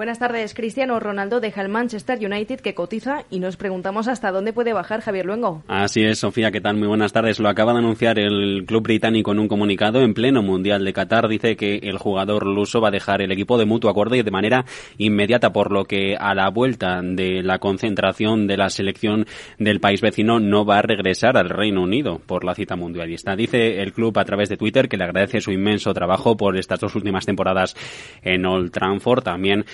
[0.00, 0.54] Buenas tardes.
[0.54, 5.02] Cristiano Ronaldo deja el Manchester United que cotiza y nos preguntamos hasta dónde puede bajar
[5.02, 5.62] Javier Luengo.
[5.68, 6.78] Así es, Sofía, ¿qué tal?
[6.78, 7.38] Muy buenas tardes.
[7.38, 11.28] Lo acaba de anunciar el club británico en un comunicado en pleno Mundial de Qatar.
[11.28, 14.30] Dice que el jugador luso va a dejar el equipo de mutuo acuerdo y de
[14.30, 14.64] manera
[14.96, 19.26] inmediata, por lo que a la vuelta de la concentración de la selección
[19.58, 23.36] del país vecino no va a regresar al Reino Unido por la cita mundialista.
[23.36, 26.80] Dice el club a través de Twitter que le agradece su inmenso trabajo por estas
[26.80, 27.76] dos últimas temporadas
[28.22, 29.24] en Old Trafford.
[29.24, 29.66] También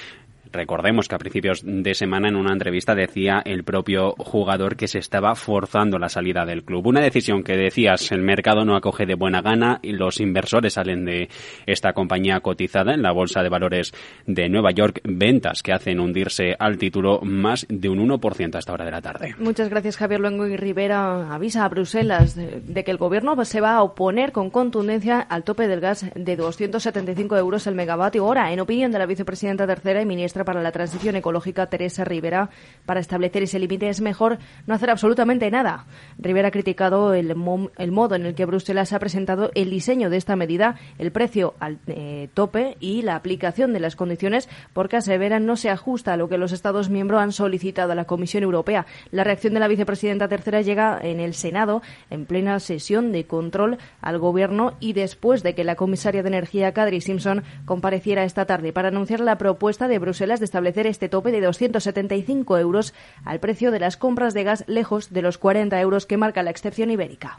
[0.56, 4.98] Recordemos que a principios de semana en una entrevista decía el propio jugador que se
[4.98, 6.86] estaba forzando la salida del club.
[6.86, 11.04] Una decisión que decías, el mercado no acoge de buena gana y los inversores salen
[11.04, 11.28] de
[11.66, 13.92] esta compañía cotizada en la Bolsa de Valores
[14.26, 15.00] de Nueva York.
[15.04, 19.02] Ventas que hacen hundirse al título más de un 1% a esta hora de la
[19.02, 19.34] tarde.
[19.38, 21.34] Muchas gracias Javier Luengo y Rivera.
[21.34, 25.68] Avisa a Bruselas de, que el gobierno se va a oponer con contundencia al tope
[25.68, 30.06] del gas de 275 euros el megavatio hora, en opinión de la vicepresidenta tercera y
[30.06, 32.48] ministra para la Transición Ecológica, Teresa Rivera,
[32.86, 35.84] para establecer ese límite es mejor no hacer absolutamente nada.
[36.18, 37.34] Rivera ha criticado el,
[37.76, 41.52] el, modo en el que Bruselas ha presentado el diseño de esta medida, el precio
[41.60, 46.16] al eh, tope y la aplicación de las condiciones, porque asevera no se ajusta a
[46.16, 48.86] lo que los Estados miembros han solicitado a la Comisión Europea.
[49.10, 53.78] La reacción de la vicepresidenta tercera llega en el Senado, en plena sesión de control
[54.00, 58.72] al Gobierno y después de que la comisaria de Energía, Kadri Simpson, compareciera esta tarde
[58.72, 63.70] para anunciar la propuesta de Bruselas de establecer este tope de 275 euros al precio
[63.70, 67.38] de las compras de gas lejos de los 40 euros que marca la excepción ibérica.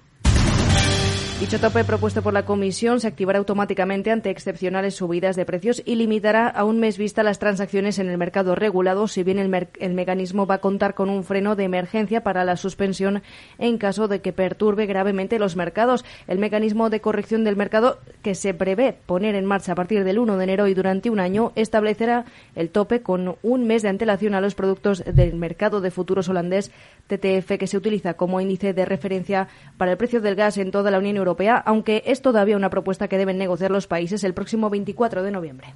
[1.39, 5.93] Dicho tope propuesto por la Comisión se activará automáticamente ante excepcionales subidas de precios y
[5.93, 9.93] limitará a un mes vista las transacciones en el mercado regulado, si bien el, el,
[9.93, 13.21] mecanismo va a contar con un freno de emergencia para la suspensión
[13.59, 16.05] en caso de que perturbe gravemente los mercados.
[16.27, 20.17] El mecanismo de corrección del mercado, que se prevé poner en marcha a partir del
[20.17, 22.25] 1 de enero y durante un año, establecerá
[22.55, 26.71] el tope con un mes de antelación a los productos del mercado de futuros holandés
[27.05, 29.47] TTF, que se utiliza como índice de referencia
[29.77, 31.26] para el precio del gas en toda la Unión Europea,
[31.65, 35.73] aunque es todavía una propuesta que deben negociar los países el próximo 24 de noviembre.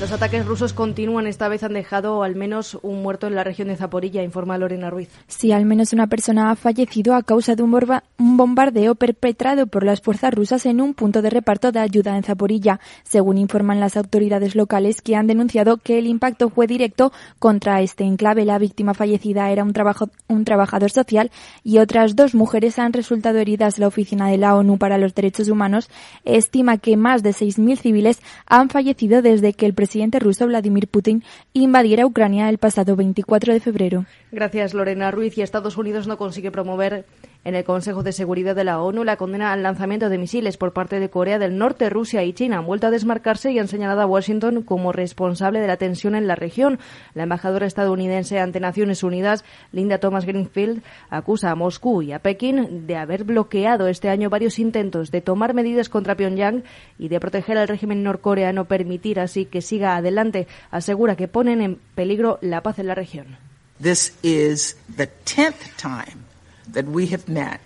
[0.00, 1.26] Los ataques rusos continúan.
[1.26, 4.90] Esta vez han dejado al menos un muerto en la región de Zaporilla, informa Lorena
[4.90, 5.08] Ruiz.
[5.26, 7.74] Sí, al menos una persona ha fallecido a causa de un,
[8.18, 12.22] un, bombardeo perpetrado por las fuerzas rusas en un punto de reparto de ayuda en
[12.22, 17.80] Zaporilla, según informan las autoridades locales que han denunciado que el impacto fue directo contra
[17.82, 18.44] este enclave.
[18.44, 21.32] La víctima fallecida era un, trabajo, un trabajador social
[21.64, 23.80] y otras dos mujeres han resultado heridas.
[23.80, 25.90] La Oficina de la ONU para los Derechos Humanos
[26.24, 30.86] estima que más de 6.000 civiles han fallecido desde que el presidente presidente ruso Vladimir
[30.86, 34.04] Putin invadiera Ucrania el pasado 24 de febrero.
[34.30, 35.38] Gracias, Lorena Ruiz.
[35.38, 37.06] Y Estados Unidos no consigue promover
[37.44, 40.72] en el Consejo de Seguridad de la ONU la condena al lanzamiento de misiles por
[40.72, 42.58] parte de Corea del Norte, Rusia y China.
[42.58, 46.26] Han vuelto a desmarcarse y han señalado a Washington como responsable de la tensión en
[46.26, 46.78] la región.
[47.14, 52.86] La embajadora estadounidense ante Naciones Unidas, Linda Thomas Greenfield, acusa a Moscú y a Pekín
[52.86, 56.64] de haber bloqueado este año varios intentos de tomar medidas contra Pyongyang
[56.98, 60.46] y de proteger al régimen norcoreano, permitir así que siga adelante.
[60.70, 63.38] Asegura que ponen en peligro la paz en la región.
[63.80, 66.27] This is the tenth time
[66.72, 67.60] that we have met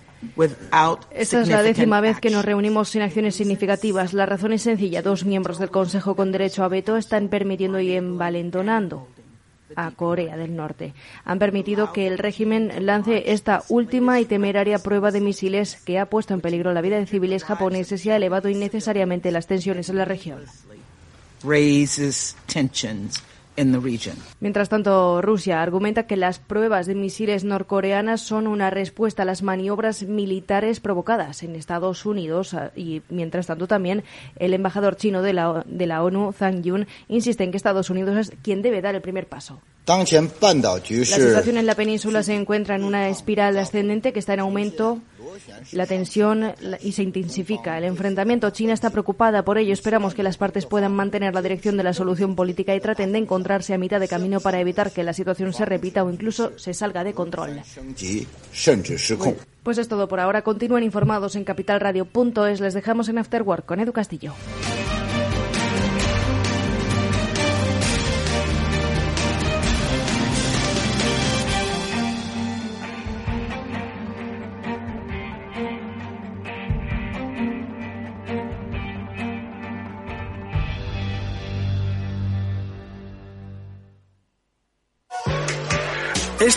[1.10, 4.14] esta es la décima vez que nos reunimos sin acciones significativas.
[4.14, 5.02] La razón es sencilla.
[5.02, 9.08] Dos miembros del Consejo con derecho a veto están permitiendo y envalentonando
[9.74, 10.94] a Corea del Norte.
[11.24, 16.06] Han permitido que el régimen lance esta última y temeraria prueba de misiles que ha
[16.06, 19.96] puesto en peligro la vida de civiles japoneses y ha elevado innecesariamente las tensiones en
[19.96, 20.42] la región.
[24.40, 29.42] Mientras tanto, Rusia argumenta que las pruebas de misiles norcoreanas son una respuesta a las
[29.42, 34.04] maniobras militares provocadas en Estados Unidos ah, y, mientras tanto, también
[34.36, 38.16] el embajador chino de la, de la ONU, Zhang Yun, insiste en que Estados Unidos
[38.16, 39.60] es quien debe dar el primer paso.
[41.18, 45.00] La situación en la península se encuentra en una espiral ascendente que está en aumento
[45.72, 48.50] la tensión y se intensifica el enfrentamiento.
[48.50, 49.72] China está preocupada por ello.
[49.72, 53.18] Esperamos que las partes puedan mantener la dirección de la solución política y traten de
[53.18, 56.74] encontrarse a mitad de camino para evitar que la situación se repita o incluso se
[56.74, 57.60] salga de control.
[59.62, 60.42] Pues es todo por ahora.
[60.42, 62.60] Continúen informados en capitalradio.es.
[62.60, 64.34] Les dejamos en Afterwork con Edu Castillo.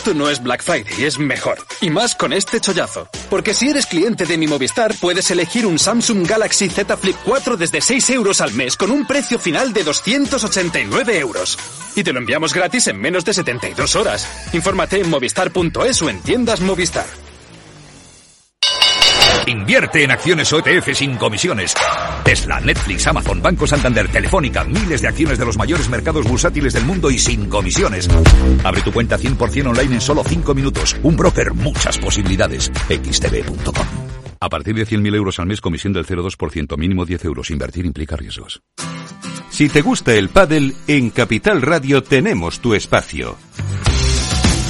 [0.05, 1.57] Esto no es Black Friday, es mejor.
[1.81, 3.09] Y más con este chollazo.
[3.27, 7.57] Porque si eres cliente de mi Movistar, puedes elegir un Samsung Galaxy Z Flip 4
[7.57, 11.57] desde 6 euros al mes con un precio final de 289 euros.
[11.95, 14.27] Y te lo enviamos gratis en menos de 72 horas.
[14.53, 17.24] Infórmate en movistar.es o en tiendas Movistar.
[19.47, 21.73] Invierte en acciones OETF sin comisiones.
[22.23, 26.85] Tesla, Netflix, Amazon, Banco Santander, Telefónica, miles de acciones de los mayores mercados bursátiles del
[26.85, 28.09] mundo y sin comisiones.
[28.63, 30.95] Abre tu cuenta 100% online en solo 5 minutos.
[31.03, 32.71] Un broker, muchas posibilidades.
[32.89, 33.85] xtb.com.
[34.39, 37.51] A partir de 100.000 euros al mes, comisión del 0,2%, mínimo 10 euros.
[37.51, 38.61] Invertir implica riesgos.
[39.49, 43.37] Si te gusta el pádel, en Capital Radio tenemos tu espacio.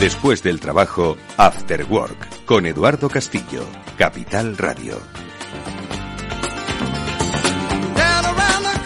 [0.00, 3.66] Después del trabajo, After Work, con Eduardo Castillo,
[3.98, 4.96] Capital Radio.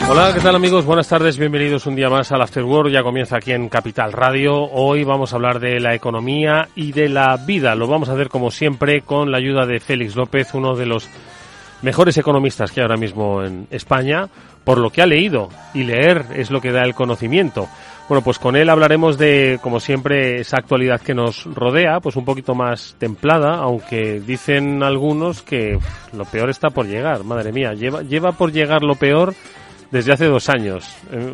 [0.09, 0.85] Hola, ¿qué tal amigos?
[0.85, 2.91] Buenas tardes, bienvenidos un día más al After Work.
[2.91, 4.57] Ya comienza aquí en Capital Radio.
[4.57, 7.77] Hoy vamos a hablar de la economía y de la vida.
[7.77, 11.09] Lo vamos a hacer como siempre con la ayuda de Félix López, uno de los
[11.83, 14.29] mejores economistas que hay ahora mismo en España,
[14.65, 15.49] por lo que ha leído.
[15.75, 17.69] Y leer es lo que da el conocimiento.
[18.07, 22.27] Bueno, pues con él hablaremos de, como siempre, esa actualidad que nos rodea, pues un
[22.27, 25.79] poquito más templada, aunque dicen algunos que
[26.13, 29.35] lo peor está por llegar, madre mía, lleva, lleva por llegar lo peor
[29.91, 31.33] desde hace dos años, eh,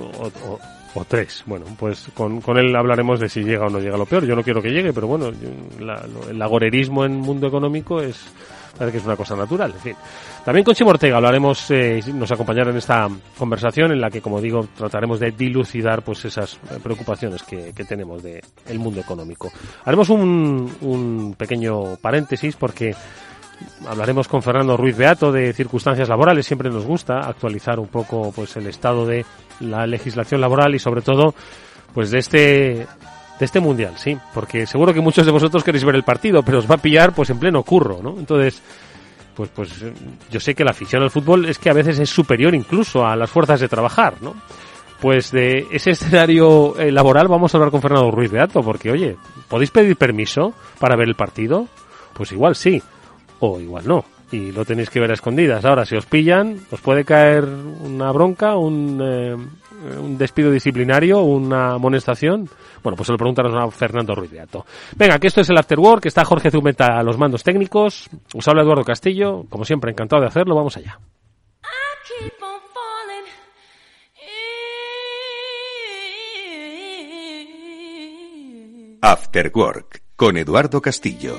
[0.94, 1.42] o, tres.
[1.44, 4.24] Bueno, pues con, con, él hablaremos de si llega o no llega lo peor.
[4.24, 5.32] Yo no quiero que llegue, pero bueno,
[6.30, 8.32] el agorerismo en mundo económico es,
[8.80, 9.74] parece que es una cosa natural.
[10.42, 14.40] También con Chimo Ortega hablaremos, eh, nos acompañará en esta conversación en la que, como
[14.40, 19.52] digo, trataremos de dilucidar pues esas preocupaciones que, tenemos del el mundo económico.
[19.84, 22.94] Haremos un, un pequeño paréntesis porque
[23.86, 26.46] hablaremos con Fernando Ruiz Beato de circunstancias laborales.
[26.46, 29.26] Siempre nos gusta actualizar un poco pues el estado de
[29.60, 31.34] la legislación laboral y sobre todo
[31.92, 32.86] pues de este
[33.40, 36.58] de este mundial, sí, porque seguro que muchos de vosotros queréis ver el partido, pero
[36.58, 38.16] os va a pillar pues en pleno curro, ¿no?
[38.18, 38.62] Entonces,
[39.34, 39.70] pues, pues
[40.30, 43.16] yo sé que la afición al fútbol es que a veces es superior incluso a
[43.16, 44.34] las fuerzas de trabajar, ¿no?
[45.00, 49.16] Pues de ese escenario eh, laboral vamos a hablar con Fernando Ruiz Beato, porque oye,
[49.48, 51.66] ¿podéis pedir permiso para ver el partido?
[52.12, 52.82] Pues igual sí,
[53.38, 55.64] o igual no y lo tenéis que ver a escondidas.
[55.64, 59.36] Ahora, si os pillan, os puede caer una bronca, un, eh,
[59.80, 62.48] un despido disciplinario, una amonestación.
[62.82, 64.64] Bueno, pues se lo preguntaros a Fernando Ruiz Beato.
[64.96, 68.08] Venga, que esto es el After Work, que está Jorge Zumeta a los mandos técnicos.
[68.34, 69.44] Os habla Eduardo Castillo.
[69.48, 70.54] Como siempre, encantado de hacerlo.
[70.54, 70.98] Vamos allá.
[79.02, 81.34] After Work, con Eduardo Castillo.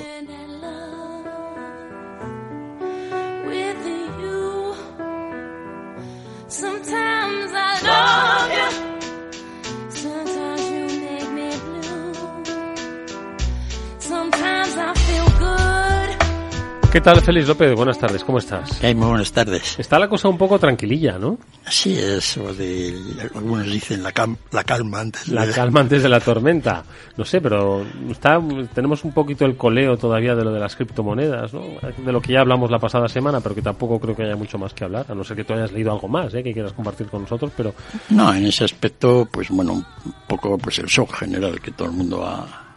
[16.92, 17.74] ¿Qué tal, Félix López?
[17.74, 18.84] Buenas tardes, ¿cómo estás?
[18.84, 19.80] muy buenas tardes.
[19.80, 21.38] Está la cosa un poco tranquililla, ¿no?
[21.70, 22.94] Sí, eso de,
[23.34, 24.12] algunos dicen la,
[24.52, 26.84] la calma antes La calma antes de la tormenta.
[27.16, 28.42] No sé, pero está,
[28.74, 31.62] tenemos un poquito el coleo todavía de lo de las criptomonedas, ¿no?
[32.06, 34.58] De lo que ya hablamos la pasada semana, pero que tampoco creo que haya mucho
[34.58, 36.44] más que hablar, a no ser que tú hayas leído algo más, ¿eh?
[36.44, 37.74] Que quieras compartir con nosotros, pero...
[38.10, 39.86] No, en ese aspecto, pues bueno, un
[40.28, 42.71] poco pues el shock general que todo el mundo ha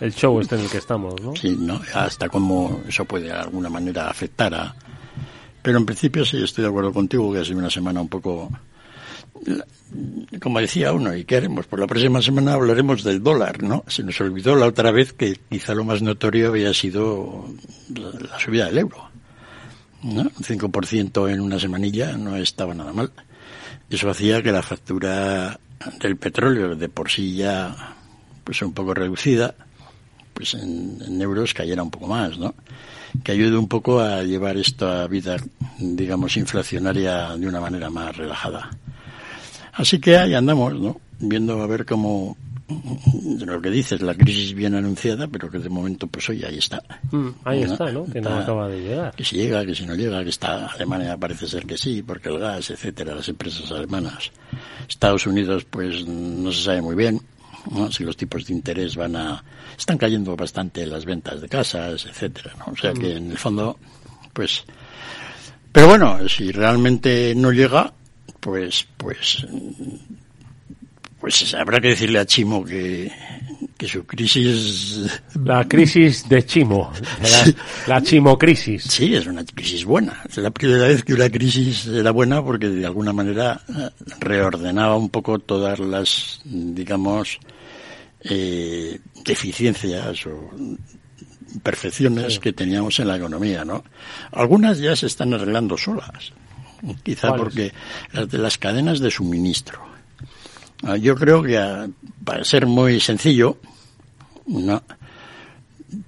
[0.00, 1.34] el show este en el que estamos, ¿no?
[1.36, 1.80] Sí, ¿no?
[1.94, 4.74] Hasta cómo eso puede de alguna manera afectar a...
[5.62, 8.50] Pero en principio sí estoy de acuerdo contigo que ha sido una semana un poco...
[10.40, 11.66] Como decía uno, ¿y qué haremos?
[11.66, 13.84] Por la próxima semana hablaremos del dólar, ¿no?
[13.86, 17.46] Se nos olvidó la otra vez que quizá lo más notorio había sido
[17.94, 19.10] la subida del euro.
[20.02, 20.22] ¿no?
[20.22, 23.12] Un 5% en una semanilla no estaba nada mal.
[23.88, 25.58] Eso hacía que la factura
[26.00, 27.94] del petróleo de por sí ya
[28.44, 29.54] pues un poco reducida
[30.36, 32.54] pues en, euros cayera un poco más, ¿no?
[33.24, 35.36] Que ayude un poco a llevar esta vida,
[35.78, 38.68] digamos, inflacionaria de una manera más relajada.
[39.72, 41.00] Así que ahí andamos, ¿no?
[41.18, 42.36] Viendo a ver cómo
[42.68, 46.82] lo que dices, la crisis bien anunciada, pero que de momento, pues hoy ahí está.
[47.10, 48.04] Mm, ahí está, ¿no?
[48.04, 49.14] Que no acaba de llegar.
[49.14, 52.28] Que si llega, que si no llega, que está Alemania parece ser que sí, porque
[52.28, 54.32] el gas, etcétera, las empresas alemanas.
[54.86, 57.22] Estados Unidos, pues no se sabe muy bien.
[57.70, 57.90] ¿No?
[57.90, 59.42] si los tipos de interés van a
[59.76, 62.72] están cayendo bastante las ventas de casas etcétera ¿no?
[62.72, 63.16] o sea que mm.
[63.16, 63.78] en el fondo
[64.32, 64.64] pues
[65.72, 67.92] pero bueno si realmente no llega
[68.40, 69.46] pues pues
[71.26, 73.10] pues habrá que decirle a Chimo que,
[73.76, 75.10] que su crisis...
[75.44, 76.92] La crisis de Chimo,
[77.86, 78.84] la, Chimo crisis.
[78.84, 80.22] Sí, es una crisis buena.
[80.28, 83.60] Es la primera vez que una crisis era buena porque de alguna manera
[84.20, 87.40] reordenaba un poco todas las, digamos,
[88.28, 90.50] eh, deficiencias o
[91.54, 93.84] imperfecciones que teníamos en la economía, ¿no?
[94.32, 96.32] Algunas ya se están arreglando solas,
[97.02, 97.72] quizá porque
[98.12, 99.80] las de las cadenas de suministro.
[100.82, 101.88] Ah, yo creo que ah,
[102.24, 103.58] para ser muy sencillo,
[104.46, 104.82] ¿no?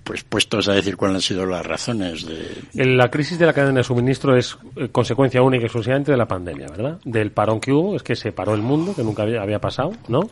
[0.05, 2.85] pues puestos a decir cuáles han sido las razones de...
[2.97, 6.27] La crisis de la cadena de suministro es eh, consecuencia única y exclusivamente de la
[6.27, 7.01] pandemia, ¿verdad?
[7.05, 10.29] Del parón que hubo, es que se paró el mundo, que nunca había pasado, ¿no?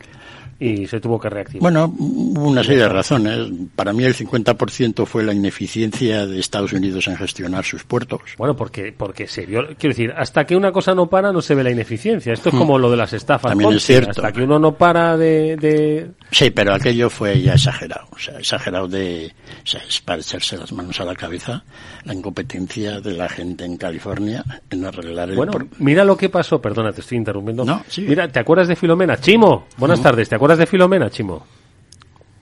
[0.59, 1.61] Y se tuvo que reactivar.
[1.61, 3.47] Bueno, una serie de razones.
[3.75, 8.21] Para mí el 50% fue la ineficiencia de Estados Unidos en gestionar sus puertos.
[8.37, 11.55] Bueno, porque porque se vio, quiero decir, hasta que una cosa no para no se
[11.55, 12.33] ve la ineficiencia.
[12.33, 12.57] Esto es mm.
[12.57, 13.51] como lo de las estafas.
[13.51, 14.11] También es cierto.
[14.11, 18.07] Hasta que uno no para de, Sí, pero aquello fue ya exagerado.
[18.11, 19.31] O sea, exagerado de...
[19.63, 21.63] O sea, es para echarse las manos a la cabeza
[22.03, 25.35] la incompetencia de la gente en California en arreglar el...
[25.35, 26.61] Bueno, mira lo que pasó.
[26.61, 27.65] Perdona, te estoy interrumpiendo.
[27.65, 28.01] No, sí.
[28.01, 29.17] Mira, ¿te acuerdas de Filomena?
[29.17, 30.29] Chimo, buenas tardes.
[30.29, 31.45] ¿Te acuerdas de Filomena, Chimo?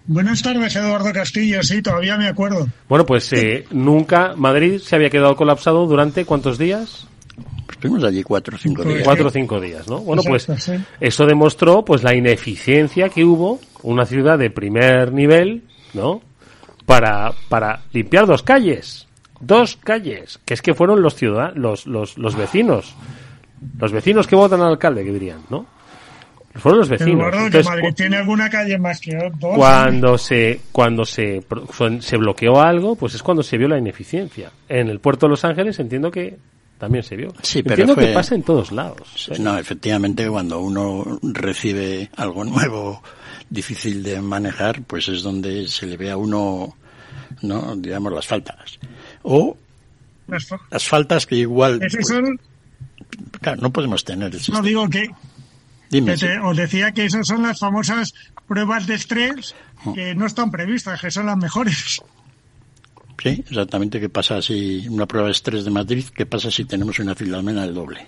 [0.07, 1.63] Buenas tardes, Eduardo Castillo.
[1.63, 2.67] Sí, todavía me acuerdo.
[2.87, 7.07] Bueno, pues eh, nunca Madrid se había quedado colapsado durante cuántos días?
[7.71, 9.01] Estuvimos allí cuatro o cinco días.
[9.03, 9.99] Cuatro o cinco días, ¿no?
[10.01, 10.47] Bueno, pues
[10.99, 16.21] eso demostró pues la ineficiencia que hubo una ciudad de primer nivel, ¿no?
[16.85, 19.07] Para, para limpiar dos calles.
[19.39, 20.39] Dos calles.
[20.45, 22.93] Que es que fueron los ciudadanos, los, los, los vecinos.
[23.79, 25.65] Los vecinos que votan al alcalde, que dirían, ¿no?
[26.55, 27.33] Fueron los vecinos.
[27.65, 29.55] Madrid tiene alguna calle más que dos.
[29.55, 31.43] Cuando se cuando se,
[31.99, 34.51] se bloqueó algo, pues es cuando se vio la ineficiencia.
[34.69, 36.37] En el puerto de Los Ángeles entiendo que
[36.77, 37.33] también se vio.
[37.41, 39.29] Sí, pero entiendo que pasa en todos lados.
[39.39, 43.01] No, efectivamente, cuando uno recibe algo nuevo,
[43.49, 46.75] difícil de manejar, pues es donde se le ve a uno,
[47.41, 48.79] no, digamos, las faltas.
[49.23, 49.57] O
[50.27, 51.79] las, faltas que igual.
[51.79, 52.13] Pues,
[53.41, 55.09] claro, no podemos tener el No digo que
[56.43, 58.13] os decía que esas son las famosas
[58.47, 59.93] pruebas de estrés oh.
[59.93, 62.01] que no están previstas, que son las mejores.
[63.21, 63.99] Sí, exactamente.
[63.99, 66.05] ¿Qué pasa si una prueba de estrés de Madrid?
[66.13, 68.05] ¿Qué pasa si tenemos una filomena del doble?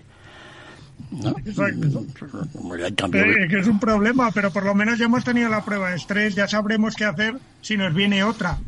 [1.12, 1.36] ¿No?
[1.44, 2.06] Exacto.
[3.14, 5.96] Eh, que es un problema, pero por lo menos ya hemos tenido la prueba de
[5.96, 8.60] estrés, ya sabremos qué hacer si nos viene otra.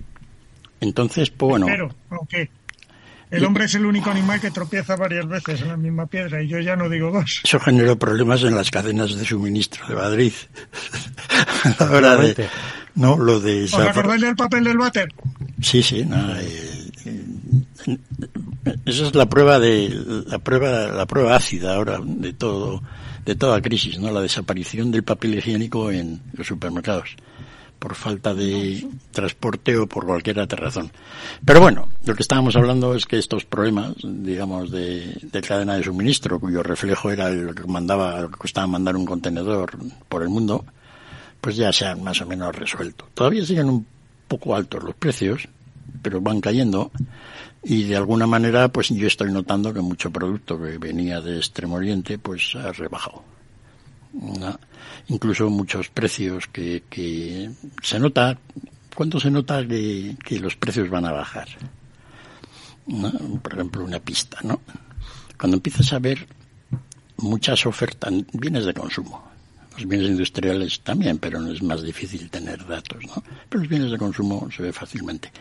[0.80, 1.66] Entonces, pues bueno.
[1.66, 2.50] Pero, aunque
[3.32, 6.48] el hombre es el único animal que tropieza varias veces en la misma piedra y
[6.48, 7.42] yo ya no digo dos.
[7.44, 10.34] Eso generó problemas en las cadenas de suministro de Madrid.
[11.64, 12.50] a la hora de,
[12.96, 15.10] no, lo de ¿Os acordáis del papel del váter?
[15.62, 17.98] Sí, sí, no, eh, eh,
[18.86, 22.82] esa es la prueba de la prueba la prueba ácida ahora de todo
[23.26, 24.12] de toda crisis, ¿no?
[24.12, 27.16] La desaparición del papel higiénico en los supermercados
[27.80, 30.92] por falta de transporte o por cualquier otra razón.
[31.44, 35.18] Pero bueno, lo que estábamos hablando es que estos problemas, digamos, de,
[35.48, 39.78] cadena de suministro, cuyo reflejo era lo que mandaba, lo que costaba mandar un contenedor
[40.10, 40.66] por el mundo,
[41.40, 43.08] pues ya se han más o menos resuelto.
[43.14, 43.88] Todavía siguen un
[44.28, 45.48] poco altos los precios,
[46.02, 46.92] pero van cayendo
[47.64, 51.76] y de alguna manera pues yo estoy notando que mucho producto que venía de Extremo
[51.76, 53.24] Oriente pues ha rebajado.
[55.08, 57.52] Incluso muchos precios que, que
[57.82, 58.38] se nota,
[58.96, 61.48] ¿cuándo se nota que, los precios van a bajar?
[62.86, 64.62] Por ejemplo, una pista, ¿no?
[65.38, 66.28] Cuando empiezas a ver
[67.18, 69.30] muchas ofertas, bienes de consumo,
[69.78, 73.24] los bienes industriales también, pero no es más difícil tener datos, ¿no?
[73.48, 75.32] Pero los bienes de consumo se ve fácilmente.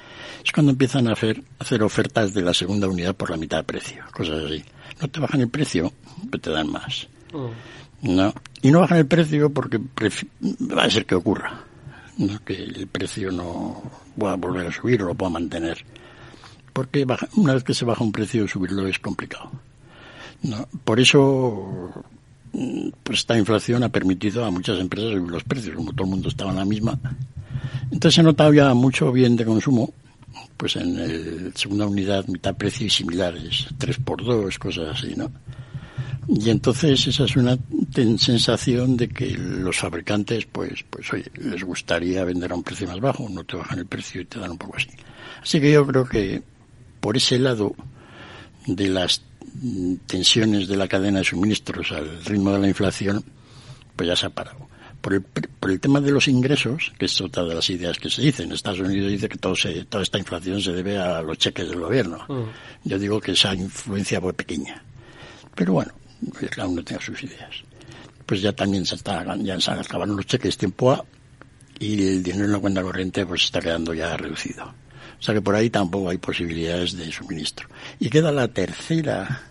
[0.45, 3.65] Es cuando empiezan a hacer, hacer ofertas de la segunda unidad por la mitad de
[3.65, 4.63] precio, cosas así.
[5.01, 5.93] No te bajan el precio,
[6.31, 7.09] pero te dan más.
[7.33, 7.49] Mm.
[8.03, 8.33] ¿No?
[8.63, 11.65] Y no bajan el precio porque va a ser que ocurra.
[12.19, 12.39] ¿no?
[12.45, 13.83] Que el precio no
[14.23, 15.85] va a volver a subir o lo pueda mantener.
[16.73, 19.51] Porque una vez que se baja un precio, subirlo es complicado.
[20.43, 20.69] ¿no?
[20.85, 22.05] Por eso
[23.03, 26.29] pues esta inflación ha permitido a muchas empresas subir los precios, como todo el mundo
[26.29, 26.99] estaba en la misma.
[27.91, 29.93] Entonces se notado ya mucho bien de consumo,
[30.57, 35.31] pues en el segunda unidad mitad precio y similares, 3 por 2 cosas así, ¿no?
[36.29, 37.59] Y entonces esa es una
[38.19, 43.01] sensación de que los fabricantes, pues, pues oye, les gustaría vender a un precio más
[43.01, 44.91] bajo, no te bajan el precio y te dan un poco así.
[45.43, 46.43] Así que yo creo que
[47.01, 47.75] por ese lado
[48.67, 49.23] de las
[50.07, 53.25] tensiones de la cadena de suministros al ritmo de la inflación,
[53.97, 54.69] pues ya se ha parado.
[55.01, 58.11] Por el, por el tema de los ingresos, que es otra de las ideas que
[58.11, 61.39] se dicen, Estados Unidos dice que todo se, toda esta inflación se debe a los
[61.39, 62.19] cheques del gobierno.
[62.29, 62.89] Mm.
[62.89, 64.83] Yo digo que esa influencia fue pequeña.
[65.55, 65.93] Pero bueno,
[66.51, 67.63] cada uno tiene sus ideas.
[68.27, 71.05] Pues ya también se, está, ya se acabaron los cheques tiempo A
[71.79, 74.65] y el dinero en la cuenta corriente pues está quedando ya reducido.
[74.65, 77.69] O sea que por ahí tampoco hay posibilidades de suministro.
[77.99, 79.43] Y queda la tercera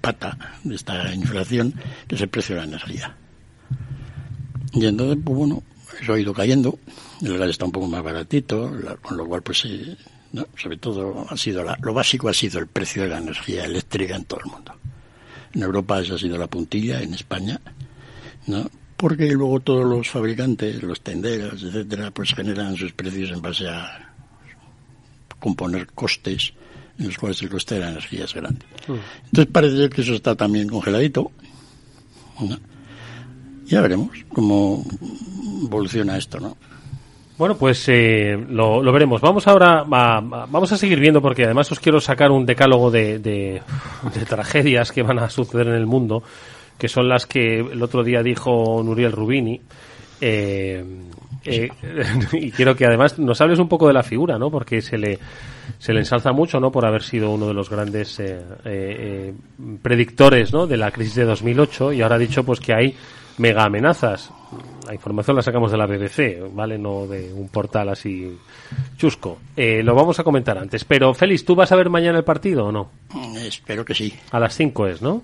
[0.00, 1.74] pata de esta inflación,
[2.06, 3.16] que es el precio de la energía.
[4.72, 5.62] Y entonces, pues bueno,
[6.00, 6.78] eso ha ido cayendo,
[7.20, 9.66] el gas está un poco más baratito, con lo cual, pues,
[10.56, 14.24] sobre todo, ha sido lo básico ha sido el precio de la energía eléctrica en
[14.24, 14.72] todo el mundo.
[15.54, 17.60] En Europa esa ha sido la puntilla, en España,
[18.46, 18.70] ¿no?
[18.96, 24.12] Porque luego todos los fabricantes, los tenderos, etcétera, pues generan sus precios en base a
[25.40, 26.54] componer costes
[26.98, 28.64] en los cuales el coste de la energía es grande.
[28.86, 28.92] Mm.
[29.24, 31.32] Entonces parece que eso está también congeladito.
[33.66, 34.84] Ya veremos cómo
[35.64, 36.56] evoluciona esto, ¿no?
[37.42, 39.20] Bueno, pues eh, lo, veremos.
[39.20, 43.18] Vamos ahora a, vamos a seguir viendo porque además os quiero sacar un decálogo de,
[43.18, 43.60] de,
[44.28, 46.22] tragedias que van a suceder en el mundo,
[46.78, 49.60] que son las que el otro día dijo Nuriel Rubini.
[50.20, 50.84] Eh,
[51.44, 51.68] eh,
[52.32, 54.48] y quiero que además nos hables un poco de la figura, ¿no?
[54.48, 55.18] Porque se le,
[55.80, 56.70] se le ensalza mucho, ¿no?
[56.70, 59.34] Por haber sido uno de los grandes eh, eh,
[59.82, 60.68] predictores, ¿no?
[60.68, 62.94] De la crisis de 2008 y ahora ha dicho, pues, que hay
[63.38, 64.30] mega amenazas.
[64.86, 66.76] La información la sacamos de la BBC, ¿vale?
[66.76, 68.36] No de un portal así
[68.96, 69.38] chusco.
[69.56, 70.84] lo vamos a comentar antes.
[70.84, 72.90] Pero, Félix, ¿tú vas a ver mañana el partido o no?
[73.10, 74.12] Mm, espero que sí.
[74.30, 75.22] A las 5 es, ¿no?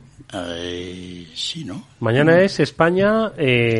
[1.34, 1.82] sí, ¿no?
[2.00, 3.32] Mañana es España,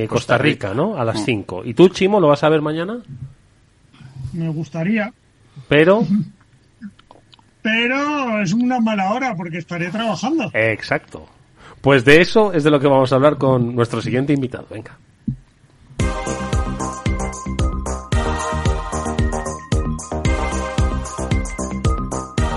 [0.09, 0.97] Costa, Rica, ¿no?
[0.97, 1.63] A las 5.
[1.63, 1.69] Mm.
[1.69, 3.01] ¿Y tú, Chimo, lo vas a ver mañana?
[4.33, 5.13] Me gustaría.
[5.69, 6.05] Pero...
[7.63, 10.51] pero es una mala hora porque estaré trabajando.
[10.55, 11.29] Exacto.
[11.81, 14.67] Pues de eso es de lo que vamos a hablar con nuestro siguiente invitado.
[14.71, 14.97] Venga.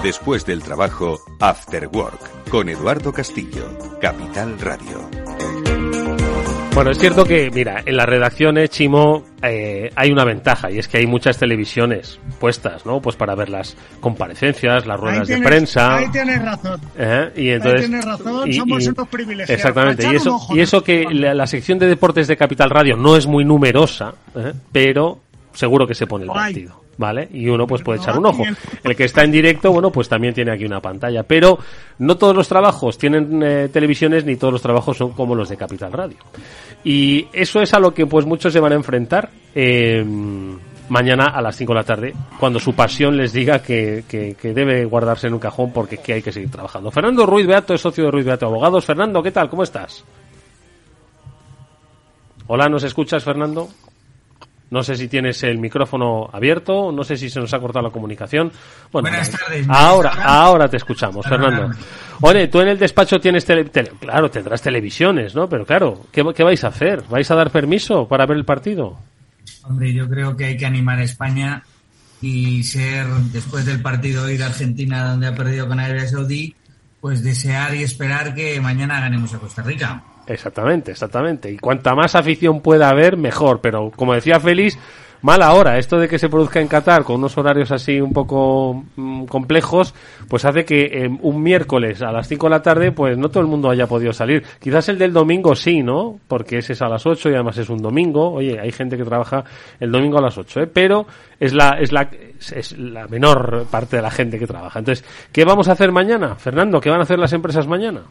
[0.03, 3.65] Después del trabajo, After Work, con Eduardo Castillo,
[4.01, 5.30] Capital Radio.
[6.81, 10.87] Bueno, es cierto que, mira, en las redacciones, Chimo, eh, hay una ventaja y es
[10.87, 12.99] que hay muchas televisiones puestas, ¿no?
[12.99, 15.97] Pues para ver las comparecencias, las ruedas de prensa.
[15.97, 16.81] Ahí tienes razón.
[16.97, 17.31] ¿Eh?
[17.35, 19.51] Y entonces, ahí tienes razón, somos unos privilegiados.
[19.51, 20.07] Exactamente.
[20.11, 23.45] Y eso, y eso que la, sección de deportes de Capital Radio no es muy
[23.45, 24.51] numerosa, ¿eh?
[24.71, 25.19] pero
[25.53, 26.81] seguro que se pone el partido.
[27.01, 27.27] ¿Vale?
[27.33, 28.43] Y uno pues puede echar un ojo.
[28.83, 31.23] El que está en directo, bueno, pues también tiene aquí una pantalla.
[31.23, 31.57] Pero
[31.97, 35.57] no todos los trabajos tienen eh, televisiones ni todos los trabajos son como los de
[35.57, 36.17] Capital Radio.
[36.83, 40.05] Y eso es a lo que pues muchos se van a enfrentar eh,
[40.89, 44.85] mañana a las 5 de la tarde, cuando su pasión les diga que, que, debe
[44.85, 46.91] guardarse en un cajón porque que hay que seguir trabajando.
[46.91, 48.85] Fernando Ruiz Beato es socio de Ruiz Beato Abogados.
[48.85, 49.49] Fernando, ¿qué tal?
[49.49, 50.03] ¿Cómo estás?
[52.47, 53.69] Hola, ¿nos escuchas, Fernando?
[54.71, 57.91] No sé si tienes el micrófono abierto, no sé si se nos ha cortado la
[57.91, 58.51] comunicación.
[58.89, 59.67] Bueno, Buenas tardes.
[59.67, 61.75] Ahora, ahora te escuchamos, Fernando.
[62.21, 65.49] Oye, tú en el despacho tienes tele, claro, tendrás televisiones, ¿no?
[65.49, 67.03] Pero claro, ¿qué, ¿qué, vais a hacer?
[67.09, 68.97] ¿Vais a dar permiso para ver el partido?
[69.63, 71.63] Hombre, yo creo que hay que animar a España
[72.21, 76.55] y ser, después del partido ir a Argentina donde ha perdido con Arabia Saudí,
[77.01, 80.01] pues desear y esperar que mañana ganemos a Costa Rica.
[80.27, 81.51] Exactamente, exactamente.
[81.51, 83.59] Y cuanta más afición pueda haber, mejor.
[83.61, 84.77] Pero como decía Félix,
[85.21, 85.77] mala hora.
[85.77, 89.93] Esto de que se produzca en Qatar con unos horarios así un poco mm, complejos,
[90.27, 93.41] pues hace que eh, un miércoles a las 5 de la tarde, pues no todo
[93.41, 94.43] el mundo haya podido salir.
[94.59, 96.19] Quizás el del domingo sí, ¿no?
[96.27, 98.31] Porque ese es a las 8 y además es un domingo.
[98.31, 99.43] Oye, hay gente que trabaja
[99.79, 100.67] el domingo a las 8, ¿eh?
[100.67, 101.05] Pero
[101.39, 102.09] es la, es la,
[102.55, 104.79] es la menor parte de la gente que trabaja.
[104.79, 106.35] Entonces, ¿qué vamos a hacer mañana?
[106.35, 108.01] Fernando, ¿qué van a hacer las empresas mañana?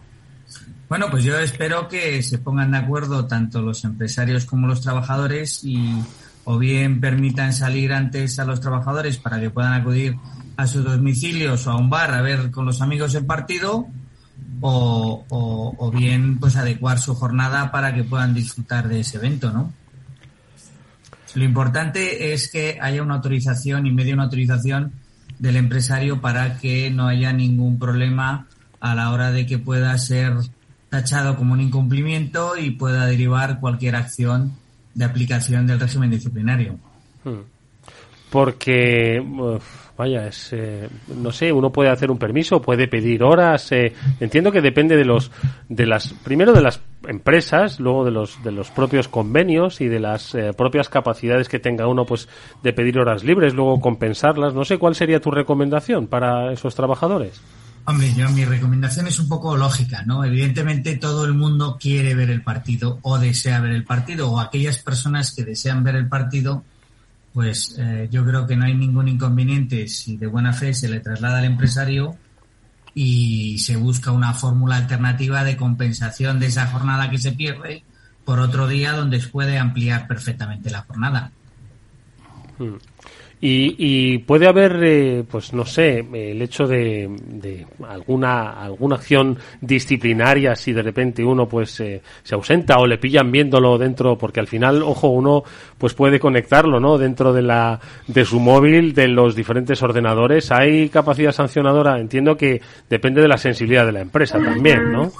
[0.90, 5.62] Bueno, pues yo espero que se pongan de acuerdo tanto los empresarios como los trabajadores
[5.62, 5.94] y
[6.42, 10.16] o bien permitan salir antes a los trabajadores para que puedan acudir
[10.56, 13.86] a sus domicilios o a un bar a ver con los amigos el partido
[14.60, 19.72] o, o, bien pues adecuar su jornada para que puedan disfrutar de ese evento, ¿no?
[21.36, 24.92] Lo importante es que haya una autorización y medio una autorización
[25.38, 28.48] del empresario para que no haya ningún problema
[28.80, 30.32] a la hora de que pueda ser
[30.90, 34.52] tachado como un incumplimiento y pueda derivar cualquier acción
[34.94, 36.76] de aplicación del régimen disciplinario.
[37.24, 37.40] Hmm.
[38.30, 39.20] Porque,
[39.96, 43.72] vaya, es, eh, no sé, uno puede hacer un permiso, puede pedir horas.
[43.72, 45.32] Eh, entiendo que depende de los,
[45.68, 49.98] de las, primero de las empresas, luego de los, de los propios convenios y de
[49.98, 52.28] las eh, propias capacidades que tenga uno, pues,
[52.62, 54.54] de pedir horas libres, luego compensarlas.
[54.54, 57.42] No sé cuál sería tu recomendación para esos trabajadores.
[57.84, 60.24] Hombre, yo mi recomendación es un poco lógica, ¿no?
[60.24, 64.78] Evidentemente todo el mundo quiere ver el partido o desea ver el partido o aquellas
[64.78, 66.62] personas que desean ver el partido,
[67.32, 71.00] pues eh, yo creo que no hay ningún inconveniente si de buena fe se le
[71.00, 72.16] traslada al empresario
[72.94, 77.82] y se busca una fórmula alternativa de compensación de esa jornada que se pierde
[78.24, 81.32] por otro día donde se puede ampliar perfectamente la jornada.
[82.58, 82.76] Hmm.
[83.42, 90.54] Y, puede haber, eh, pues no sé, el hecho de, de, alguna alguna acción disciplinaria
[90.54, 94.46] si de repente uno pues eh, se ausenta o le pillan viéndolo dentro, porque al
[94.46, 95.42] final, ojo, uno
[95.78, 96.98] pues puede conectarlo, ¿no?
[96.98, 100.52] Dentro de la de su móvil, de los diferentes ordenadores.
[100.52, 101.98] Hay capacidad sancionadora.
[101.98, 105.12] Entiendo que depende de la sensibilidad de la empresa también, ¿no?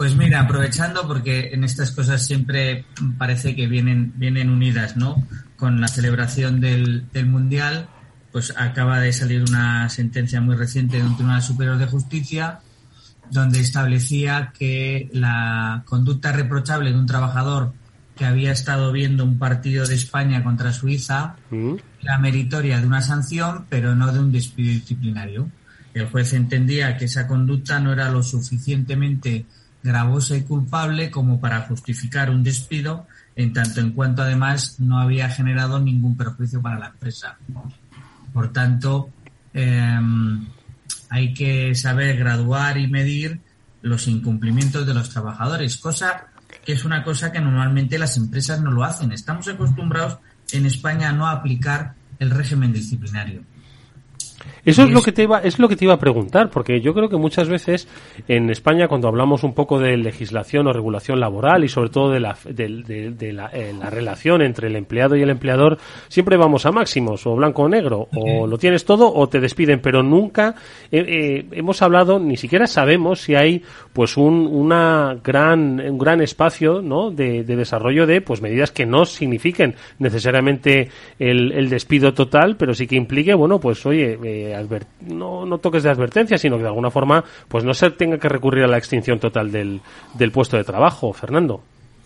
[0.00, 2.86] Pues mira, aprovechando porque en estas cosas siempre
[3.18, 5.22] parece que vienen vienen unidas, ¿no?
[5.58, 7.86] con la celebración del, Mundial,
[8.32, 12.60] pues acaba de salir una sentencia muy reciente de un Tribunal Superior de Justicia
[13.30, 17.74] donde establecía que la conducta reprochable de un trabajador
[18.16, 21.74] que había estado viendo un partido de España contra Suiza mm.
[22.02, 25.50] era meritoria de una sanción, pero no de un despido disciplinario.
[25.92, 29.44] El juez entendía que esa conducta no era lo suficientemente
[29.82, 35.28] gravosa y culpable como para justificar un despido en tanto en cuanto además no había
[35.28, 37.38] generado ningún perjuicio para la empresa.
[38.32, 39.10] Por tanto,
[39.54, 40.46] em,
[41.08, 43.40] hay que saber graduar y medir
[43.82, 46.26] los incumplimientos de los trabajadores, cosa
[46.64, 49.12] que es una cosa que normalmente las empresas no lo hacen.
[49.12, 50.18] Estamos acostumbrados
[50.52, 53.42] en España a no aplicar el régimen disciplinario.
[54.64, 56.92] Eso es lo que te iba, es lo que te iba a preguntar, porque yo
[56.94, 57.88] creo que muchas veces
[58.28, 62.20] en España cuando hablamos un poco de legislación o regulación laboral y sobre todo de
[62.20, 66.72] la, de, la, eh, la, relación entre el empleado y el empleador, siempre vamos a
[66.72, 70.54] máximos, o blanco o negro, o lo tienes todo o te despiden, pero nunca
[70.90, 76.20] eh, eh, hemos hablado, ni siquiera sabemos si hay pues un, una gran, un gran
[76.20, 77.10] espacio ¿no?
[77.10, 82.86] de, desarrollo de pues medidas que no signifiquen necesariamente el, el despido total, pero sí
[82.86, 84.16] que implique, bueno, pues oye,
[85.06, 88.28] no, no toques de advertencia, sino que de alguna forma pues no se tenga que
[88.28, 89.80] recurrir a la extinción total del,
[90.14, 91.62] del puesto de trabajo, Fernando.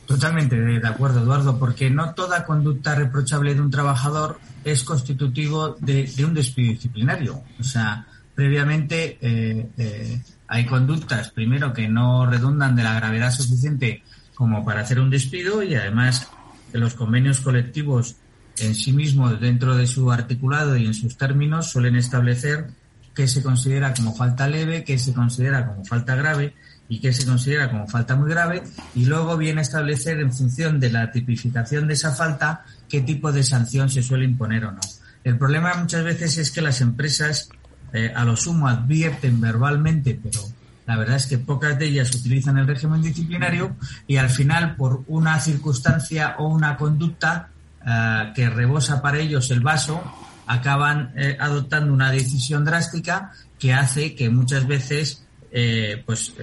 [0.07, 6.11] Totalmente de acuerdo, Eduardo, porque no toda conducta reprochable de un trabajador es constitutivo de,
[6.25, 7.43] un despido disciplinario.
[7.59, 14.03] O sea, previamente eh, eh, hay conductas, primero, que no redundan de la gravedad suficiente
[14.35, 16.29] como para hacer un despido y además
[16.71, 18.17] que los convenios colectivos
[18.59, 22.69] en sí mismo, dentro de su articulado y en sus términos, suelen establecer
[23.15, 26.55] qué se considera como falta leve, qué se considera como falta grave
[26.89, 28.63] y qué se considera como falta muy grave,
[28.95, 33.33] y luego viene a establecer en función de la tipificación de esa falta qué tipo
[33.33, 34.81] de sanción se suele imponer o no.
[35.23, 37.49] El problema muchas veces es que las empresas
[37.93, 40.41] eh, a lo sumo advierten verbalmente, pero
[40.87, 45.05] la verdad es que pocas de ellas utilizan el régimen disciplinario y al final por
[45.07, 47.49] una circunstancia o una conducta
[47.87, 50.03] eh, que rebosa para ellos el vaso,
[50.47, 56.35] acaban eh, adoptando una decisión drástica que hace que muchas veces eh, pues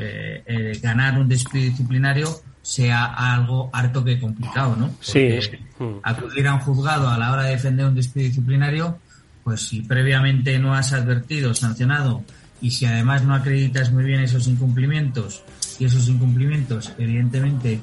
[0.81, 2.29] ganar un despido disciplinario
[2.61, 4.91] sea algo harto que complicado, ¿no?
[5.01, 5.39] sí.
[5.79, 5.95] Mm.
[6.03, 8.99] Acudir a un juzgado a la hora de defender un despido disciplinario,
[9.43, 12.23] pues si previamente no has advertido, sancionado,
[12.61, 15.43] y si además no acreditas muy bien esos incumplimientos,
[15.79, 17.81] y esos incumplimientos evidentemente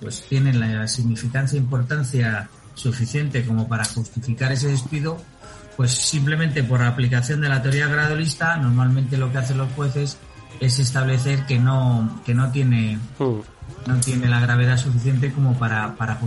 [0.00, 5.20] pues tienen la significancia e importancia suficiente como para justificar ese despido,
[5.76, 10.18] pues simplemente por aplicación de la teoría gradolista, normalmente lo que hacen los jueces
[10.60, 13.88] es establecer que no, que no tiene, hmm.
[13.88, 16.18] no tiene la gravedad suficiente como para, para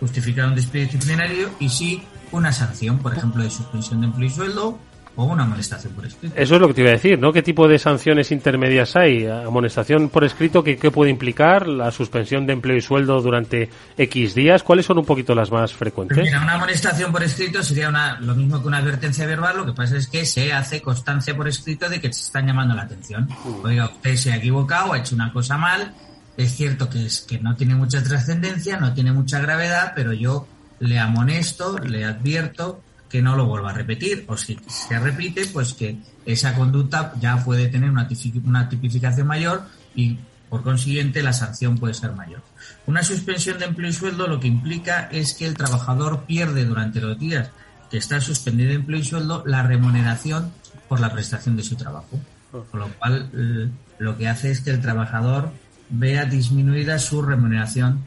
[0.00, 4.32] justificar un despido disciplinario y sí una sanción, por ejemplo, de suspensión de empleo y
[4.32, 4.78] sueldo
[5.16, 6.34] o una amonestación por escrito.
[6.36, 7.32] Eso es lo que te iba a decir, ¿no?
[7.32, 9.26] ¿Qué tipo de sanciones intermedias hay?
[9.26, 11.66] ¿Amonestación por escrito qué, puede implicar?
[11.66, 14.62] ¿La suspensión de empleo y sueldo durante X días?
[14.62, 16.16] ¿Cuáles son un poquito las más frecuentes?
[16.16, 19.66] Pues mira, una amonestación por escrito sería una, lo mismo que una advertencia verbal, lo
[19.66, 22.82] que pasa es que se hace constancia por escrito de que se están llamando la
[22.82, 23.28] atención.
[23.44, 23.64] Mm.
[23.64, 25.94] Oiga, usted se ha equivocado, ha hecho una cosa mal,
[26.36, 30.46] es cierto que, es, que no tiene mucha trascendencia, no tiene mucha gravedad, pero yo
[30.78, 32.82] le amonesto, le advierto
[33.16, 37.42] que no lo vuelva a repetir o si se repite, pues que esa conducta ya
[37.42, 38.06] puede tener una,
[38.44, 39.62] una tipificación mayor
[39.94, 40.18] y
[40.50, 42.42] por consiguiente la sanción puede ser mayor.
[42.84, 47.00] Una suspensión de empleo y sueldo lo que implica es que el trabajador pierde durante
[47.00, 47.48] los días
[47.90, 50.52] que está suspendido de empleo y sueldo la remuneración
[50.86, 52.20] por la prestación de su trabajo.
[52.52, 55.52] Con lo cual lo que hace es que el trabajador
[55.88, 58.04] vea disminuida su remuneración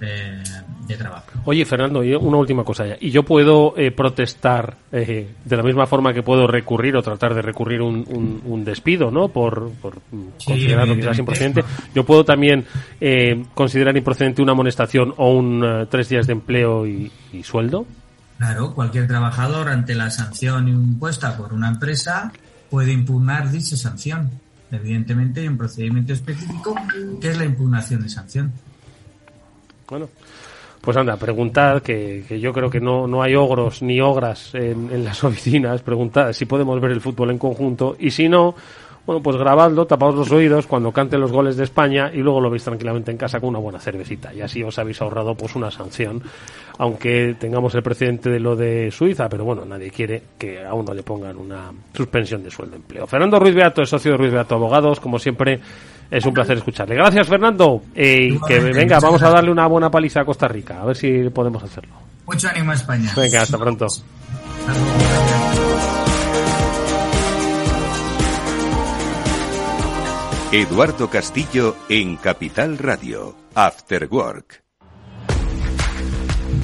[0.00, 1.26] de, trabajo.
[1.44, 2.96] Oye, Fernando, una última cosa ya.
[3.00, 7.34] ¿Y yo puedo eh, protestar eh, de la misma forma que puedo recurrir o tratar
[7.34, 9.28] de recurrir un, un, despido, ¿no?
[9.28, 10.00] Por, por
[10.44, 11.62] considerarlo quizás improcedente.
[11.94, 12.64] Yo puedo también
[13.00, 17.10] eh, considerar improcedente una amonestación o un tres días de empleo y,
[17.44, 17.86] sueldo.
[18.38, 22.32] Claro, cualquier trabajador ante la sanción impuesta por una empresa
[22.68, 24.30] puede impugnar dicha sanción.
[24.72, 26.74] Evidentemente hay un procedimiento específico
[27.20, 28.52] que es la impugnación de sanción.
[29.90, 30.08] Bueno,
[30.80, 34.90] pues anda, preguntad, que, que yo creo que no, no hay ogros ni ogras en,
[34.90, 38.54] en las oficinas, preguntad si podemos ver el fútbol en conjunto y si no,
[39.06, 42.50] bueno, pues grabadlo, tapaos los oídos cuando canten los goles de España y luego lo
[42.50, 44.32] veis tranquilamente en casa con una buena cervecita.
[44.32, 46.22] Y así os habéis ahorrado pues una sanción,
[46.78, 50.92] aunque tengamos el precedente de lo de Suiza, pero bueno, nadie quiere que a uno
[50.94, 53.06] le pongan una suspensión de sueldo de empleo.
[53.06, 55.58] Fernando Ruiz Beato es socio de Ruiz Beato Abogados, como siempre
[56.10, 56.94] es un placer escucharle.
[56.94, 57.82] Gracias, Fernando.
[57.94, 61.28] Eh, que venga, vamos a darle una buena paliza a Costa Rica, a ver si
[61.30, 61.94] podemos hacerlo.
[62.26, 63.12] Mucho ánimo a España.
[63.16, 63.86] Venga, hasta pronto.
[70.52, 74.69] Eduardo Castillo en Capital Radio, After Work.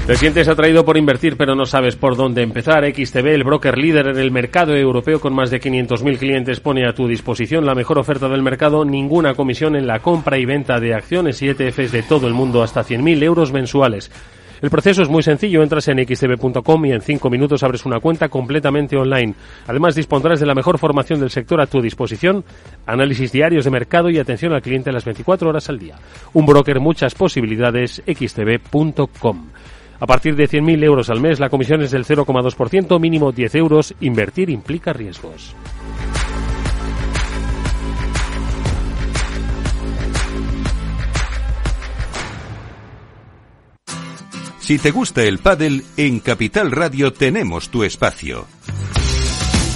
[0.06, 2.84] Te sientes atraído por invertir pero no sabes por dónde empezar.
[2.84, 6.92] XTB, el broker líder en el mercado europeo con más de 500.000 clientes, pone a
[6.92, 10.94] tu disposición la mejor oferta del mercado, ninguna comisión en la compra y venta de
[10.94, 14.12] acciones y ETFs de todo el mundo hasta 100.000 euros mensuales.
[14.62, 18.28] El proceso es muy sencillo, entras en xtb.com y en 5 minutos abres una cuenta
[18.28, 19.34] completamente online.
[19.66, 22.44] Además dispondrás de la mejor formación del sector a tu disposición,
[22.86, 25.96] análisis diarios de mercado y atención al cliente las 24 horas al día.
[26.32, 29.48] Un broker, muchas posibilidades, xtb.com.
[29.98, 33.94] A partir de 100.000 euros al mes, la comisión es del 0,2%, mínimo 10 euros.
[34.00, 35.54] Invertir implica riesgos.
[44.66, 48.46] Si te gusta el pádel, en Capital Radio tenemos tu espacio.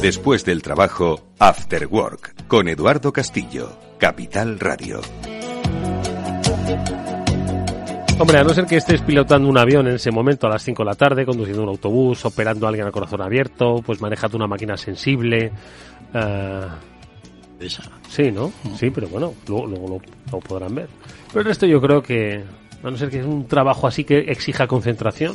[0.00, 5.00] Después del trabajo, After Work, con Eduardo Castillo, Capital Radio.
[8.20, 10.84] Hombre, a no ser que estés pilotando un avión en ese momento a las 5
[10.84, 14.46] de la tarde, conduciendo un autobús, operando a alguien a corazón abierto, pues manejando una
[14.46, 15.50] máquina sensible.
[16.14, 17.66] Uh...
[18.08, 18.52] Sí, ¿no?
[18.76, 20.88] Sí, pero bueno, luego, lo, podrán ver.
[21.28, 22.44] Pero el resto yo creo que,
[22.84, 25.34] a no ser que es un trabajo así que exija concentración,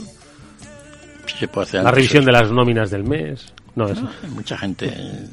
[1.37, 3.53] se puede hacer la revisión de las nóminas del mes.
[3.75, 4.07] No, eso.
[4.29, 5.29] mucha gente en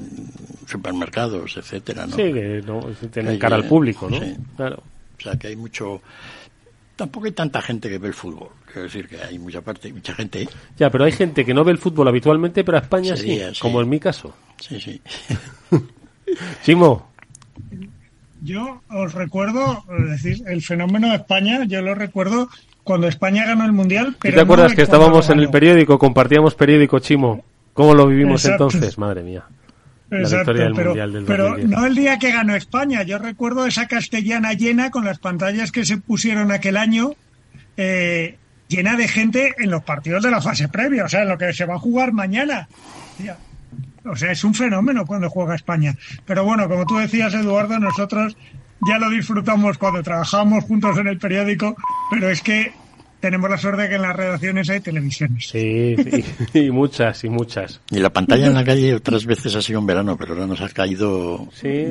[0.67, 2.17] supermercados, etcétera, ¿no?
[2.17, 2.81] Sí, que no,
[3.13, 4.21] tienen cara al público, ¿no?
[4.57, 4.83] Claro.
[5.19, 6.01] O sea, que hay mucho...
[6.97, 8.49] Tampoco hay tanta gente que ve el fútbol.
[8.67, 10.49] Quiero decir que hay mucha parte, mucha gente.
[10.79, 13.81] Ya, pero hay gente que no ve el fútbol habitualmente, pero a España sí, como
[13.81, 14.35] en mi caso.
[14.59, 15.01] Sí, sí.
[16.63, 17.11] Simo.
[18.43, 22.49] Yo os recuerdo, es decir, el fenómeno de España, yo lo recuerdo
[22.85, 24.17] cuando España ganó el Mundial.
[24.21, 27.45] Pero ¿Te acuerdas que estábamos en el periódico, compartíamos periódico, Chimo?
[27.75, 28.99] ¿Cómo lo vivimos entonces?
[28.99, 29.45] Madre mía.
[30.11, 33.05] La victoria del Mundial del Pero no el día que ganó España.
[33.05, 37.13] Yo recuerdo esa castellana llena con las pantallas que se pusieron aquel año,
[37.77, 38.37] eh,
[38.69, 41.53] llena de gente en los partidos de la fase previa, o sea, en lo que
[41.53, 42.69] se va a jugar mañana.
[44.05, 45.95] O sea, es un fenómeno cuando juega España.
[46.27, 48.37] Pero bueno, como tú decías, Eduardo, nosotros
[48.89, 51.77] ya lo disfrutamos cuando trabajamos juntos en el periódico,
[52.11, 52.73] pero es que
[53.21, 55.49] tenemos la suerte de que en las redacciones hay televisiones.
[55.49, 55.95] Sí,
[56.55, 57.81] y, muchas, y muchas.
[57.91, 60.61] Y la pantalla en la calle otras veces ha sido en verano, pero ahora nos
[60.61, 61.47] ha caído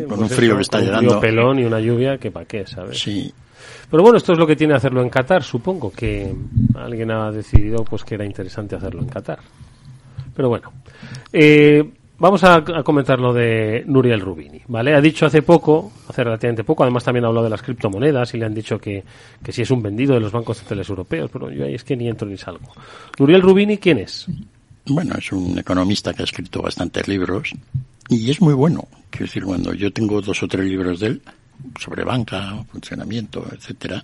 [0.08, 1.16] con un pues frío que está llegando.
[1.16, 3.00] Un pelón y una lluvia que para qué, ¿sabes?
[3.00, 3.34] Sí.
[3.90, 6.34] Pero bueno, esto es lo que tiene hacerlo en Qatar, supongo que
[6.76, 9.40] alguien ha decidido pues que era interesante hacerlo en Qatar.
[10.36, 10.72] Pero bueno.
[11.34, 11.84] Eh,
[12.20, 14.94] Vamos a, comentar lo de Nuriel Rubini, ¿vale?
[14.94, 18.46] Ha dicho hace poco, hace relativamente poco, además también habló de las criptomonedas y le
[18.46, 19.06] han dicho que,
[19.42, 21.96] que si es un vendido de los bancos centrales europeos, pero yo ahí es que
[21.96, 22.74] ni entro ni salgo.
[23.18, 24.28] Nuriel Rubini, ¿quién es?
[24.88, 27.54] Bueno, es un economista que ha escrito bastantes libros
[28.10, 28.86] y es muy bueno.
[29.10, 31.22] Quiero decir, cuando yo tengo dos o tres libros de él
[31.80, 34.04] sobre banca, funcionamiento, etcétera,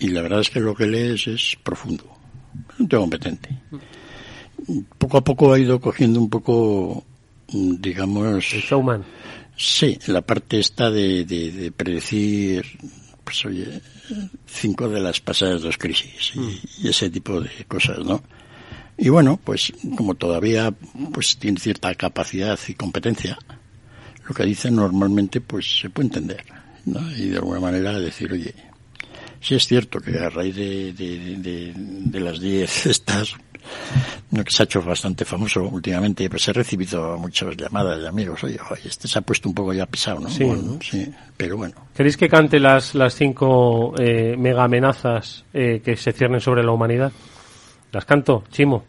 [0.00, 2.04] y la verdad es que lo que lees es profundo,
[2.80, 3.48] un competente.
[4.98, 7.04] Poco a poco ha ido cogiendo un poco
[7.48, 8.44] digamos...
[8.44, 9.04] showman.
[9.56, 12.64] Sí, la parte está de, de, predecir,
[13.24, 13.80] pues oye,
[14.46, 16.60] cinco de las pasadas dos crisis y, mm.
[16.82, 18.22] y, ese tipo de cosas, ¿no?
[18.96, 20.72] Y bueno, pues como todavía
[21.12, 23.36] pues tiene cierta capacidad y competencia,
[24.28, 26.44] lo que dice normalmente pues se puede entender,
[26.84, 27.00] ¿no?
[27.16, 28.54] Y de alguna manera decir, oye,
[29.40, 33.47] si es cierto que a raíz de, de, de, de las diez estas no
[34.44, 38.58] que se ha hecho bastante famoso últimamente, pues he recibido muchas llamadas de amigos, oye,
[38.84, 40.28] este se ha puesto un poco ya pisado, ¿no?
[40.28, 41.74] Sí, pero bueno.
[41.94, 46.72] ¿Queréis que cante las, las cinco eh, mega amenazas eh, que se ciernen sobre la
[46.72, 47.12] humanidad?
[47.92, 48.84] ¿Las canto, Chimo?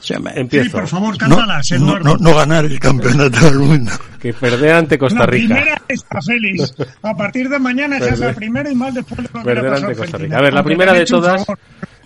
[0.00, 0.78] Sí, Empiezo.
[0.78, 3.92] por favor, cántalas, no, no, no, ganar el campeonato del mundo.
[4.18, 5.54] Que perder ante Costa Rica.
[5.54, 6.74] La primera está feliz.
[7.02, 10.16] A partir de mañana esa es la primera y más después de Perder ante Costa
[10.16, 10.38] Rica.
[10.38, 11.44] A ver, la primera de todas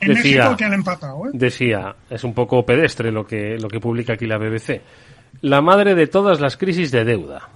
[0.06, 1.30] decía, ¿eh?
[1.32, 4.80] decía, es un poco pedestre lo que, lo que publica aquí la BBC,
[5.42, 7.48] la madre de todas las crisis de deuda.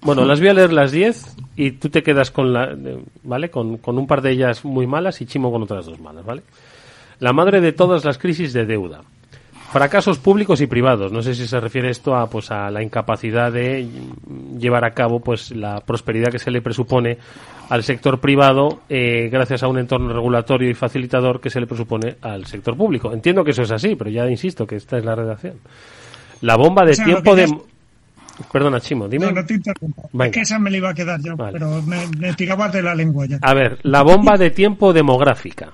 [0.00, 2.76] Bueno, las voy a leer las 10 y tú te quedas con la,
[3.24, 3.50] ¿vale?
[3.50, 6.42] Con, con un par de ellas muy malas y Chimo con otras dos malas, ¿vale?
[7.18, 9.02] La madre de todas las crisis de deuda.
[9.72, 11.12] Fracasos públicos y privados.
[11.12, 13.86] No sé si se refiere esto a, pues, a la incapacidad de
[14.58, 17.18] llevar a cabo pues, la prosperidad que se le presupone
[17.68, 22.16] al sector privado eh, gracias a un entorno regulatorio y facilitador que se le presupone
[22.22, 23.12] al sector público.
[23.12, 25.54] Entiendo que eso es así, pero ya insisto que esta es la redacción.
[26.40, 27.46] La bomba de tiempo de...
[28.52, 29.26] Perdona, Chimo, dime.
[29.26, 30.08] No, no te interrumpo.
[30.30, 33.26] que esa me la iba a quedar yo, pero me, me tirabas de la lengua
[33.26, 33.38] ya.
[33.42, 35.70] A ver, la bomba de tiempo demográfica.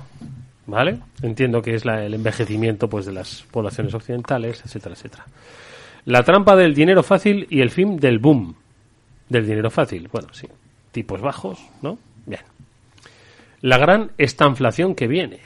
[0.67, 0.99] ¿Vale?
[1.23, 5.27] Entiendo que es el envejecimiento pues, de las poblaciones occidentales, etcétera, etcétera.
[6.07, 8.55] La trampa del dinero fácil y el fin del boom
[9.29, 10.09] del dinero fácil.
[10.11, 10.47] Bueno, sí.
[10.95, 11.99] Tipos bajos, ¿no?
[12.25, 12.41] Bien.
[13.61, 15.41] La gran estanflación que viene.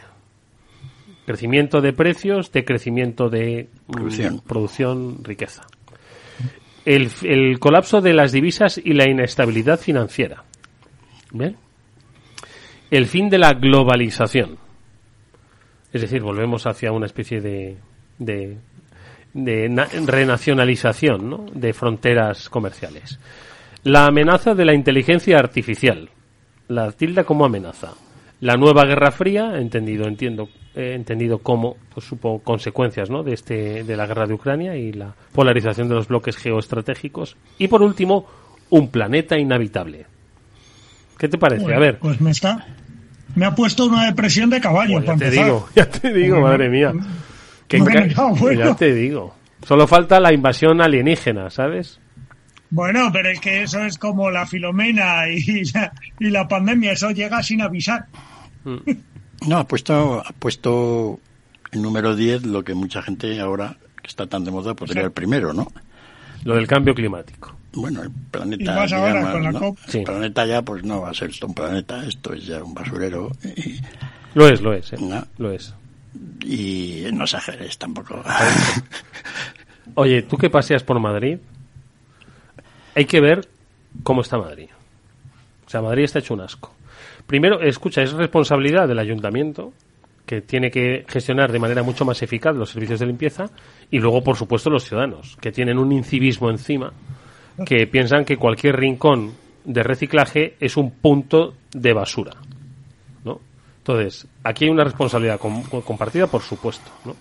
[1.27, 5.67] Crecimiento de precios, decrecimiento de mm, producción, riqueza.
[6.85, 10.45] El, el colapso de las divisas y la inestabilidad financiera.
[11.33, 11.57] Bien.
[12.91, 14.59] El fin de la globalización
[15.93, 17.77] es decir, volvemos hacia una especie de,
[18.19, 18.59] de,
[20.07, 21.47] renacionalización ¿no?
[21.53, 23.19] de fronteras comerciales.
[23.85, 26.11] La amenaza de la inteligencia artificial.
[26.69, 27.93] La tilda como amenaza.
[28.41, 33.23] La nueva Guerra Fría, entendido, entiendo, entendido como, pues, supo consecuencias ¿no?
[33.23, 37.37] de, este, de la guerra de Ucrania y la polarización de los bloques geoestratégicos.
[37.59, 38.27] Y por último,
[38.71, 40.07] un planeta inhabitable.
[41.17, 41.75] ¿Qué te parece?
[41.75, 41.99] A ver.
[41.99, 42.65] Pues me está,
[43.35, 45.01] me ha puesto una depresión de caballo.
[45.05, 46.93] ya te digo, ya te digo, madre mía.
[47.69, 49.35] Ya te digo.
[49.67, 52.01] Solo falta la invasión alienígena, ¿sabes?
[52.71, 57.11] Bueno, pero es que eso es como la filomena y la, y la pandemia, eso
[57.11, 58.07] llega sin avisar.
[59.47, 61.21] No, ha puesto, ha puesto
[61.73, 65.13] el número 10 lo que mucha gente ahora, que está tan de moda, podría el
[65.13, 65.69] primero, ¿no?
[66.45, 67.57] Lo del cambio climático.
[67.73, 68.85] Bueno, el planeta.
[69.93, 72.75] El planeta ya, pues no va a ser esto un planeta, esto es ya un
[72.75, 73.31] basurero.
[73.57, 73.81] Y,
[74.35, 74.99] lo es, lo es, ¿eh?
[75.39, 75.75] lo es.
[76.45, 78.23] Y no exageres tampoco.
[79.95, 81.39] Oye, tú que paseas por Madrid,
[82.99, 83.47] hay que ver
[84.03, 84.69] cómo está Madrid.
[85.65, 86.75] O sea, Madrid está hecho un asco.
[87.29, 89.73] Primero, escucha, es responsabilidad del ayuntamiento
[90.27, 93.51] que tiene que gestionar de manera mucho más eficaz los servicios de limpieza
[93.89, 96.93] y luego, por supuesto, los ciudadanos, que tienen un incivismo encima
[97.65, 99.33] que piensan que cualquier rincón
[99.65, 102.33] de reciclaje es un punto de basura.
[103.25, 103.39] ¿no?
[103.79, 106.91] Entonces, aquí hay una responsabilidad compartida, por supuesto.
[107.05, 107.15] ¿no?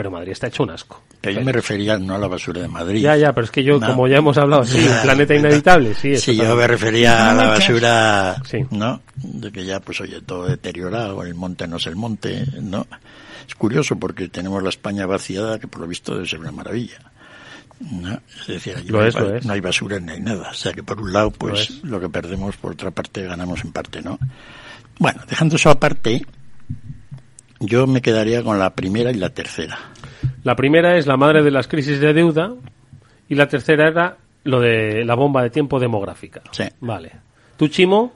[0.00, 1.02] Pero Madrid está hecho un asco.
[1.20, 3.02] Que yo me refería no a la basura de Madrid.
[3.02, 6.16] Ya, ya, pero es que yo, como ya hemos hablado, sí, un planeta inhabitable, sí.
[6.16, 9.02] Sí, yo me refería a la basura, ¿no?
[9.16, 12.86] De que ya, pues oye, todo deteriorado, el monte no es el monte, ¿no?
[13.46, 16.96] Es curioso porque tenemos la España vaciada, que por lo visto debe ser una maravilla.
[17.90, 18.18] ¿no?
[18.40, 20.48] Es decir, allí no, hay, basura ni hay nada.
[20.50, 23.62] O sea que por un lado, pues lo, lo que perdemos, por otra parte, ganamos
[23.66, 24.18] en parte, ¿no?
[24.98, 26.24] Bueno, dejando eso aparte,
[27.60, 29.78] yo me quedaría con la primera y la tercera.
[30.42, 32.54] La primera es la madre de las crisis de deuda
[33.28, 36.40] y la tercera era lo de la bomba de tiempo demográfica.
[36.50, 36.64] Sí.
[36.80, 37.12] Vale.
[37.56, 38.12] ¿Tú, Chimo?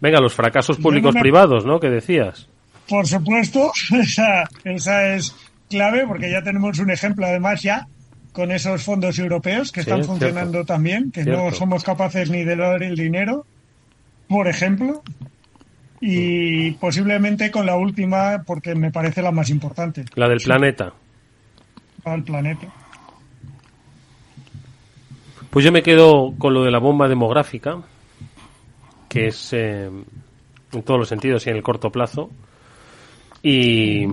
[0.00, 1.80] Venga, los fracasos públicos privados, ¿no?
[1.80, 2.46] Que decías.
[2.86, 5.34] Por supuesto, esa, esa es
[5.70, 7.86] clave porque ya tenemos un ejemplo además ya
[8.32, 12.82] con esos fondos europeos que están funcionando también, que no somos capaces ni de dar
[12.82, 13.44] el dinero,
[14.28, 15.02] por ejemplo
[16.00, 20.04] y posiblemente con la última porque me parece la más importante.
[20.14, 20.92] La del planeta.
[22.04, 22.66] Al planeta.
[25.50, 27.82] Pues yo me quedo con lo de la bomba demográfica,
[29.08, 29.90] que es eh,
[30.72, 32.30] en todos los sentidos y en el corto plazo.
[33.42, 34.06] Y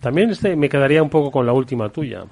[0.00, 2.24] también este, me quedaría un poco con la última tuya,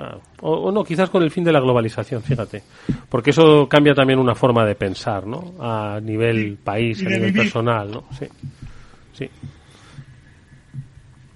[0.00, 2.62] Ah, o, no, quizás con el fin de la globalización, fíjate.
[3.08, 5.54] Porque eso cambia también una forma de pensar, ¿no?
[5.60, 8.04] A nivel país, a nivel personal, ¿no?
[8.18, 8.26] Sí.
[9.12, 9.30] sí.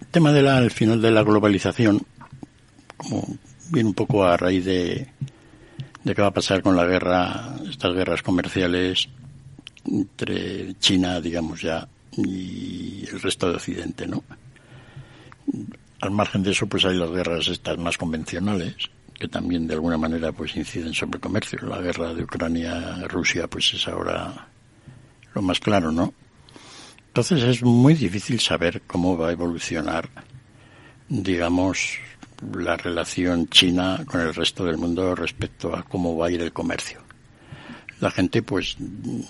[0.00, 2.00] El tema del final de la globalización,
[2.96, 3.24] como
[3.70, 5.06] viene un poco a raíz de,
[6.02, 9.08] de qué va a pasar con la guerra, estas guerras comerciales
[9.86, 11.86] entre China, digamos ya,
[12.16, 14.24] y el resto de Occidente, ¿no?
[16.00, 18.76] Al margen de eso, pues hay las guerras estas más convencionales,
[19.14, 21.58] que también de alguna manera pues inciden sobre el comercio.
[21.62, 24.48] La guerra de Ucrania-Rusia pues es ahora
[25.34, 26.14] lo más claro, ¿no?
[27.08, 30.08] Entonces es muy difícil saber cómo va a evolucionar,
[31.08, 31.98] digamos,
[32.54, 36.52] la relación china con el resto del mundo respecto a cómo va a ir el
[36.52, 37.00] comercio.
[38.00, 38.76] La gente pues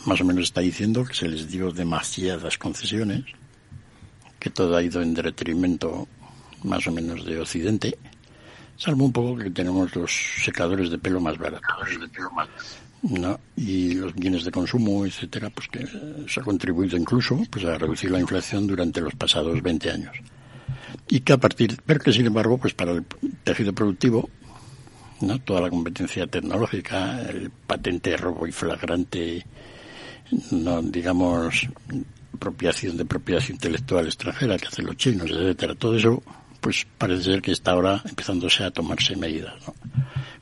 [0.05, 3.25] más o menos está diciendo que se les dio demasiadas concesiones,
[4.39, 6.07] que todo ha ido en detrimento
[6.64, 7.98] más o menos de Occidente,
[8.76, 11.62] salvo un poco que tenemos los secadores de pelo más baratos.
[13.02, 13.38] ¿no?
[13.56, 15.86] y los bienes de consumo, etcétera, pues que
[16.28, 20.16] se ha contribuido incluso pues a reducir la inflación durante los pasados 20 años.
[21.09, 23.04] Y que a partir, pero que sin embargo, pues para el
[23.44, 24.28] tejido productivo,
[25.20, 25.38] ¿no?
[25.40, 29.44] toda la competencia tecnológica, el patente robo y flagrante,
[30.50, 31.68] no digamos,
[32.34, 36.22] apropiación de propiedad intelectual extranjera que hacen los chinos, etcétera, todo eso
[36.61, 39.54] pues parece ser que está ahora empezándose a tomarse medidas.
[39.66, 39.74] ¿no?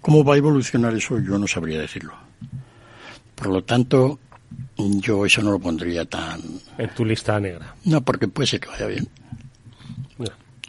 [0.00, 1.18] ¿Cómo va a evolucionar eso?
[1.20, 2.14] Yo no sabría decirlo.
[3.34, 4.18] Por lo tanto,
[4.76, 6.40] yo eso no lo pondría tan...
[6.78, 7.74] En tu lista negra.
[7.84, 9.08] No, porque puede ser que vaya bien.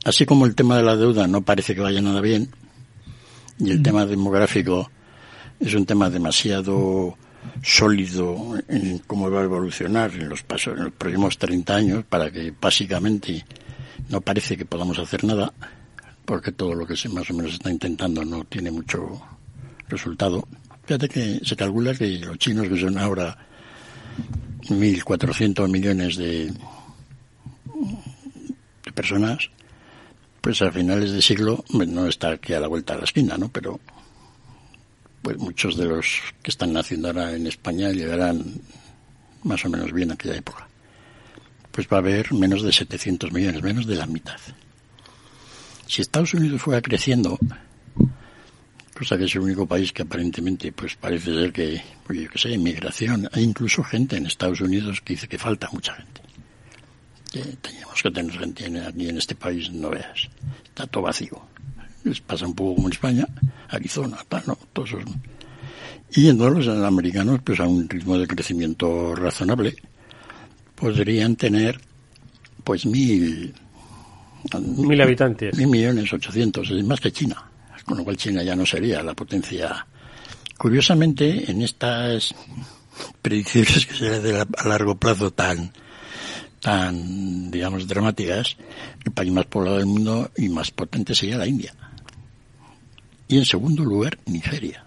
[0.03, 2.49] Así como el tema de la deuda no parece que vaya nada bien,
[3.59, 3.83] y el mm.
[3.83, 4.89] tema demográfico
[5.59, 7.17] es un tema demasiado
[7.61, 12.31] sólido en cómo va a evolucionar en los pasos, en los próximos 30 años, para
[12.31, 13.45] que básicamente
[14.09, 15.53] no parece que podamos hacer nada,
[16.25, 19.21] porque todo lo que se más o menos está intentando no tiene mucho
[19.87, 20.47] resultado.
[20.85, 23.37] Fíjate que se calcula que los chinos, que son ahora
[24.63, 26.51] 1.400 millones de,
[28.85, 29.49] de personas,
[30.41, 33.49] pues a finales de siglo, no está aquí a la vuelta de la esquina, ¿no?
[33.49, 33.79] Pero
[35.21, 38.43] pues muchos de los que están naciendo ahora en España llegarán
[39.43, 40.66] más o menos bien a aquella época
[41.77, 44.39] pues va a haber menos de 700 millones, menos de la mitad.
[45.85, 47.37] Si Estados Unidos fuera creciendo,
[48.95, 52.39] cosa que es el único país que aparentemente pues parece ser que, pues yo qué
[52.39, 56.21] sé, inmigración, hay incluso gente en Estados Unidos que dice que falta mucha gente.
[57.31, 60.29] Que teníamos que tener gente aquí en este país, no veas,
[60.63, 61.39] está todo vacío.
[62.03, 63.27] Les pasa un poco como en España,
[63.69, 65.03] Arizona, tal, no, todos esos.
[66.09, 69.75] Y en los americanos, pues a un ritmo de crecimiento razonable,
[70.77, 71.79] podrían tener
[72.63, 73.53] pues mil
[74.77, 75.57] mil habitantes.
[75.57, 77.43] mil millones ochocientos es más que China.
[77.83, 79.87] Con lo cual China ya no sería la potencia.
[80.57, 82.35] Curiosamente en estas
[83.21, 85.71] predicciones que se de a largo plazo tan
[86.59, 88.57] tan digamos dramáticas
[89.05, 91.73] el país más poblado del mundo y más potente sería la India.
[93.27, 94.86] Y en segundo lugar Nigeria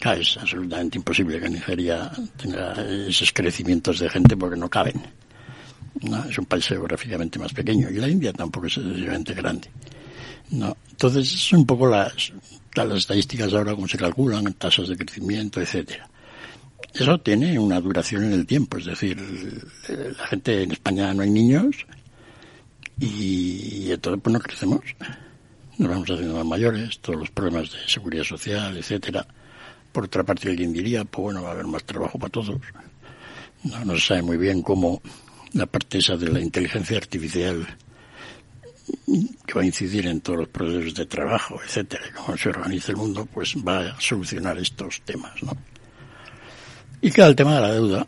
[0.00, 2.72] es absolutamente imposible que Nigeria tenga
[3.08, 5.02] esos crecimientos de gente porque no caben.
[6.02, 6.24] ¿no?
[6.24, 9.68] Es un país geográficamente más pequeño y la India tampoco es excesivamente grande.
[10.50, 10.76] ¿no?
[10.90, 12.32] Entonces, son un poco las,
[12.74, 16.08] las estadísticas ahora, como se calculan, tasas de crecimiento, etcétera.
[16.94, 19.20] Eso tiene una duración en el tiempo, es decir,
[19.88, 21.86] la gente en España no hay niños,
[23.00, 24.80] Y entonces pues no crecemos.
[25.76, 29.26] Nos vamos haciendo más mayores, todos los problemas de seguridad social, etcétera.
[29.92, 32.60] Por otra parte, alguien diría, pues bueno, va a haber más trabajo para todos.
[33.64, 35.02] No, no se sabe muy bien cómo
[35.52, 37.66] la parte esa de la inteligencia artificial
[39.46, 42.98] que va a incidir en todos los procesos de trabajo, etcétera, cómo se organiza el
[42.98, 45.52] mundo, pues va a solucionar estos temas, ¿no?
[47.00, 48.06] Y queda el tema de la deuda.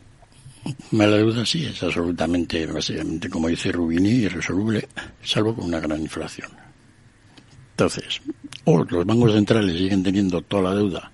[0.93, 4.89] La deuda sí es absolutamente, básicamente, como dice Rubini, irresoluble,
[5.23, 6.51] salvo con una gran inflación.
[7.71, 8.21] Entonces,
[8.65, 11.13] o los bancos centrales siguen teniendo toda la deuda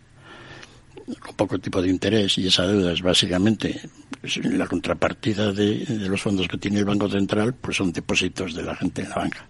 [1.20, 3.80] con poco tipo de interés y esa deuda es básicamente
[4.20, 8.62] pues, la contrapartida de, los fondos que tiene el Banco Central, pues son depósitos de
[8.62, 9.46] la gente en la banca.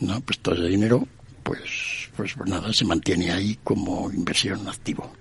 [0.00, 0.20] ¿no?
[0.20, 1.06] Pues todo ese dinero,
[1.42, 5.12] pues, pues, pues nada, se mantiene ahí como inversión activo.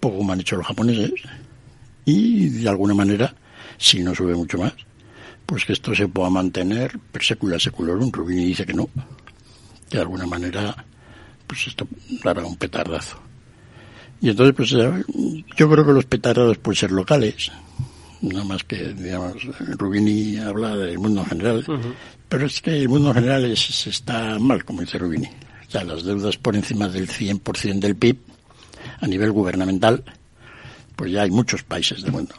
[0.00, 1.12] Poco como han hecho los japoneses.
[2.04, 3.34] Y de alguna manera,
[3.78, 4.72] si no sube mucho más,
[5.46, 8.10] pues que esto se pueda mantener per secula seculorum.
[8.10, 8.88] Rubini dice que no.
[9.90, 10.84] De alguna manera,
[11.46, 11.86] pues esto
[12.22, 13.29] dará un petardazo.
[14.20, 17.50] Y entonces, pues yo creo que los petardados pueden ser locales,
[18.20, 19.42] no más que, digamos,
[19.78, 21.64] Rubini habla del mundo en general,
[22.28, 25.26] pero es que el mundo en general es, está mal, como dice Rubini.
[25.26, 28.18] O sea, las deudas por encima del 100% del PIB
[29.00, 30.04] a nivel gubernamental,
[30.96, 32.34] pues ya hay muchos países del mundo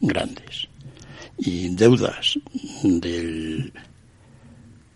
[0.00, 0.68] grandes.
[1.38, 2.38] Y deudas
[2.82, 3.72] del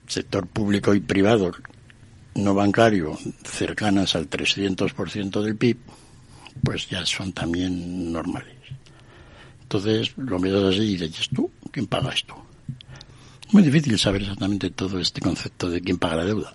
[0.07, 1.53] sector público y privado
[2.35, 5.78] no bancario cercanas al 300% del PIB,
[6.63, 8.55] pues ya son también normales.
[9.63, 11.51] Entonces lo miras así y dices, ¿tú?
[11.71, 12.37] ¿Quién paga esto?
[13.53, 16.53] Muy difícil saber exactamente todo este concepto de quién paga la deuda.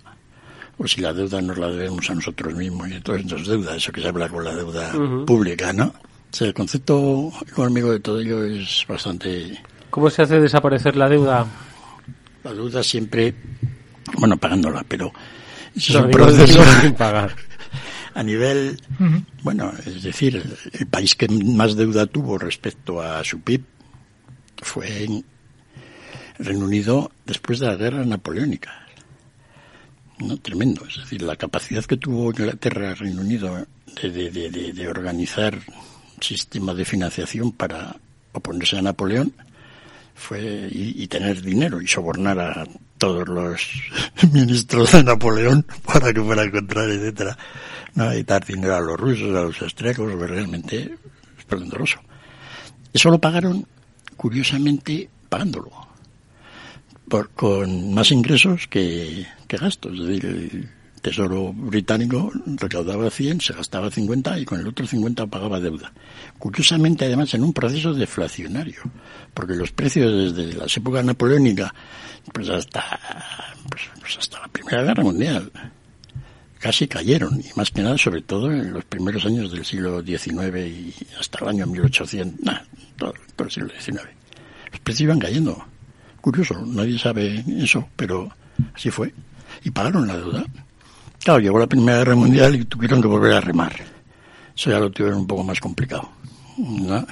[0.78, 3.92] O si la deuda nos la debemos a nosotros mismos y entonces nos deuda, eso
[3.92, 4.92] que se habla con la deuda
[5.26, 5.86] pública, ¿no?
[5.86, 9.60] O sea, el concepto económico de todo ello es bastante...
[9.90, 11.46] ¿Cómo se hace desaparecer la deuda?
[12.44, 13.34] La deuda siempre,
[14.18, 15.12] bueno, pagándola, pero
[15.76, 17.34] eso es un proceso sin pagar.
[18.14, 18.80] A nivel,
[19.42, 20.42] bueno, es decir,
[20.72, 23.64] el, país que más deuda tuvo respecto a su PIB
[24.58, 25.24] fue en
[26.38, 28.86] Reino Unido después de la guerra napoleónica.
[30.18, 30.36] ¿no?
[30.38, 30.86] Tremendo.
[30.86, 33.66] Es decir, la capacidad que tuvo Inglaterra, Reino Unido,
[34.02, 37.96] de, de, de, de organizar un sistema de financiación para
[38.32, 39.32] oponerse a Napoleón
[40.14, 42.66] fue y, y, tener dinero y sobornar a
[43.00, 43.66] todos los
[44.32, 47.36] ministros de Napoleón para que fuera a encontrar, etcétera.
[47.94, 48.14] ¿no?
[48.14, 50.94] y dar dinero a los rusos, a los austríacos, realmente
[51.38, 51.98] esplendoroso.
[52.92, 53.66] Eso lo pagaron,
[54.16, 55.70] curiosamente, pagándolo.
[57.08, 59.98] Por, con más ingresos que, que gastos.
[59.98, 60.70] Es decir,
[61.00, 65.92] Tesoro británico recaudaba 100, se gastaba 50 y con el otro 50 pagaba deuda.
[66.38, 68.82] Curiosamente, además, en un proceso deflacionario,
[69.32, 71.72] porque los precios desde las épocas napoleónicas
[72.32, 72.84] pues hasta,
[73.68, 75.50] pues, pues hasta la Primera Guerra Mundial
[76.58, 80.56] casi cayeron, y más que nada, sobre todo en los primeros años del siglo XIX
[80.66, 82.60] y hasta el año 1800, nah,
[82.96, 84.02] todo, todo el siglo XIX.
[84.70, 85.64] Los precios iban cayendo.
[86.20, 88.30] Curioso, nadie sabe eso, pero
[88.74, 89.14] así fue.
[89.64, 90.44] Y pagaron la deuda.
[91.22, 93.74] Claro, llegó la Primera Guerra Mundial y tuvieron que volver a remar.
[94.56, 96.10] Eso ya lo tuvieron un poco más complicado.
[96.58, 97.06] ¿no?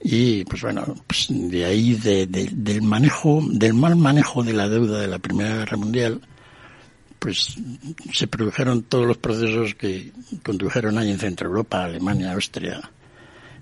[0.00, 4.68] Y pues bueno, pues de ahí, de, de, del manejo, del mal manejo de la
[4.68, 6.20] deuda de la Primera Guerra Mundial,
[7.18, 7.56] pues
[8.12, 10.12] se produjeron todos los procesos que
[10.44, 12.80] condujeron ahí en Centro Europa, Alemania, Austria,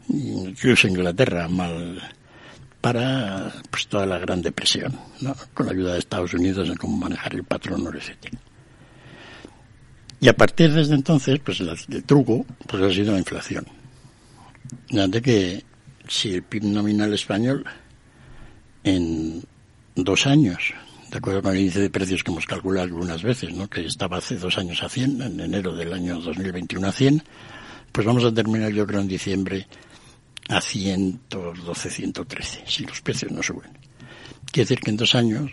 [0.09, 2.03] incluso Inglaterra, mal
[2.81, 5.35] para pues toda la Gran Depresión, ¿no?
[5.55, 8.37] con la ayuda de Estados Unidos en cómo manejar el patrón, etc.
[10.21, 13.67] Y a partir de desde entonces, pues el, truco pues ha sido la inflación.
[14.89, 15.65] De que
[16.09, 17.65] si el PIB nominal español
[18.83, 19.43] en
[19.95, 20.75] dos años
[21.11, 23.69] de acuerdo con el índice de precios que hemos calculado algunas veces, ¿no?
[23.69, 27.23] que estaba hace dos años a 100, en enero del año 2021 a 100,
[27.93, 29.67] pues vamos a terminar yo creo en diciembre
[30.49, 33.71] a 112, 113, si los precios no suben.
[34.51, 35.53] Quiere decir que en dos años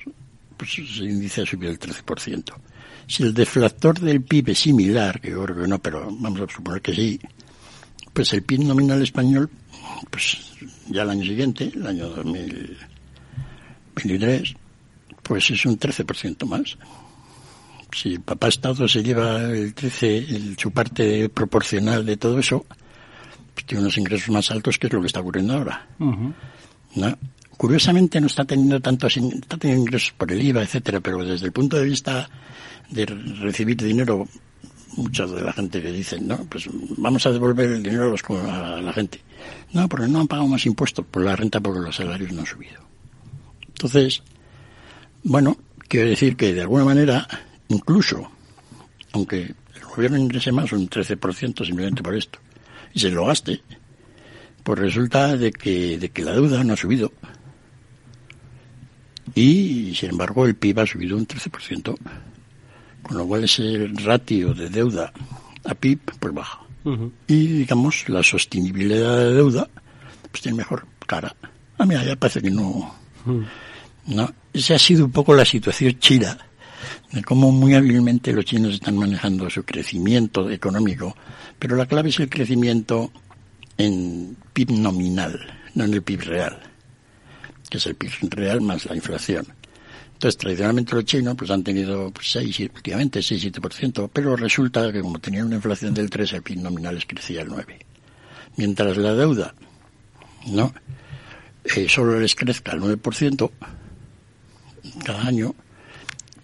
[0.57, 2.53] pues ese índice ha subido el 13%.
[3.07, 6.53] Si el deflactor del PIB es similar, que yo creo que no, pero vamos a
[6.53, 7.19] suponer que sí,
[8.13, 9.49] pues el PIB nominal español,
[10.09, 10.53] pues
[10.87, 14.55] ya el año siguiente, el año 2023,
[15.21, 16.77] pues es un 13% más.
[17.91, 22.65] Si el papá Estado se lleva el 13, el, su parte proporcional de todo eso,
[23.53, 25.87] pues tiene unos ingresos más altos que es lo que está ocurriendo ahora.
[25.99, 27.17] ¿No?
[27.57, 31.51] Curiosamente no está teniendo tantos, está teniendo ingresos por el IVA, etcétera, pero desde el
[31.51, 32.27] punto de vista
[32.89, 34.27] de recibir dinero,
[34.97, 38.23] mucha de la gente que dicen, no, pues vamos a devolver el dinero a, los,
[38.29, 39.21] a la gente.
[39.73, 42.45] No, porque no han pagado más impuestos por la renta porque los salarios no han
[42.45, 42.81] subido.
[43.67, 44.21] Entonces,
[45.23, 45.57] bueno,
[45.93, 47.27] Quiero decir que de alguna manera,
[47.67, 48.31] incluso,
[49.11, 52.39] aunque el gobierno ingrese más un 13% simplemente por esto,
[52.95, 53.61] y se lo gaste,
[54.63, 57.11] pues resulta de que, de que la deuda no ha subido.
[59.35, 61.95] Y, sin embargo, el PIB ha subido un 13%,
[63.03, 65.13] con lo cual ese ratio de deuda
[65.65, 66.59] a PIB, pues baja.
[67.27, 69.69] Y, digamos, la sostenibilidad de deuda,
[70.31, 71.33] pues tiene mejor cara.
[71.77, 72.93] A mí ya parece que no...
[74.05, 74.33] ¿no?
[74.51, 76.37] Esa ha sido un poco la situación china,
[77.11, 81.15] de cómo muy hábilmente los chinos están manejando su crecimiento económico,
[81.57, 83.11] pero la clave es el crecimiento
[83.77, 85.39] en PIB nominal,
[85.75, 86.59] no en el PIB real,
[87.69, 89.47] que es el PIB real más la inflación.
[90.23, 95.19] Entonces, tradicionalmente los chinos pues han tenido pues, 6, últimamente 6-7%, pero resulta que como
[95.19, 97.77] tenían una inflación del 3, el PIB nominal les crecía el 9.
[98.55, 99.53] Mientras la deuda,
[100.47, 100.73] ¿no?
[101.65, 103.51] Eh, solo les crezca el 9%
[105.03, 105.53] cada año,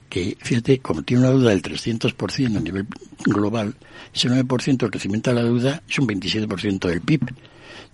[0.10, 2.86] que fíjate, como tiene una deuda del 300% a nivel
[3.24, 3.76] global,
[4.14, 7.34] ese 9% de crecimiento de la deuda es un 27% del PIB,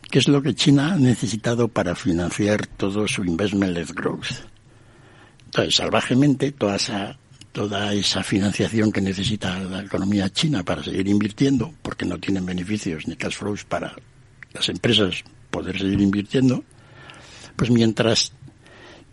[0.09, 4.54] que es lo que China ha necesitado para financiar todo su investment-led growth.
[5.55, 7.17] Entonces, salvajemente, toda esa,
[7.53, 13.07] toda esa financiación que necesita la economía china para seguir invirtiendo, porque no tienen beneficios
[13.07, 13.95] ni cash flows para
[14.51, 16.61] las empresas poder seguir invirtiendo,
[17.55, 18.33] pues mientras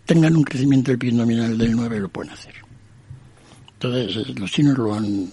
[0.05, 2.55] tengan un crecimiento del PIB nominal del 9 lo pueden hacer.
[3.75, 5.31] Entonces, los chinos lo han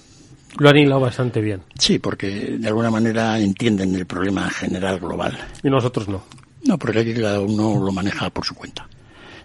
[0.59, 1.63] lo han hilado bastante bien.
[1.79, 5.35] Sí, porque de alguna manera entienden el problema general global.
[5.63, 6.21] Y nosotros no.
[6.65, 8.87] No, porque aquí cada uno lo maneja por su cuenta.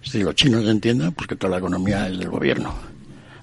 [0.05, 2.75] Decir, los chinos entienden porque pues, toda la economía es del gobierno.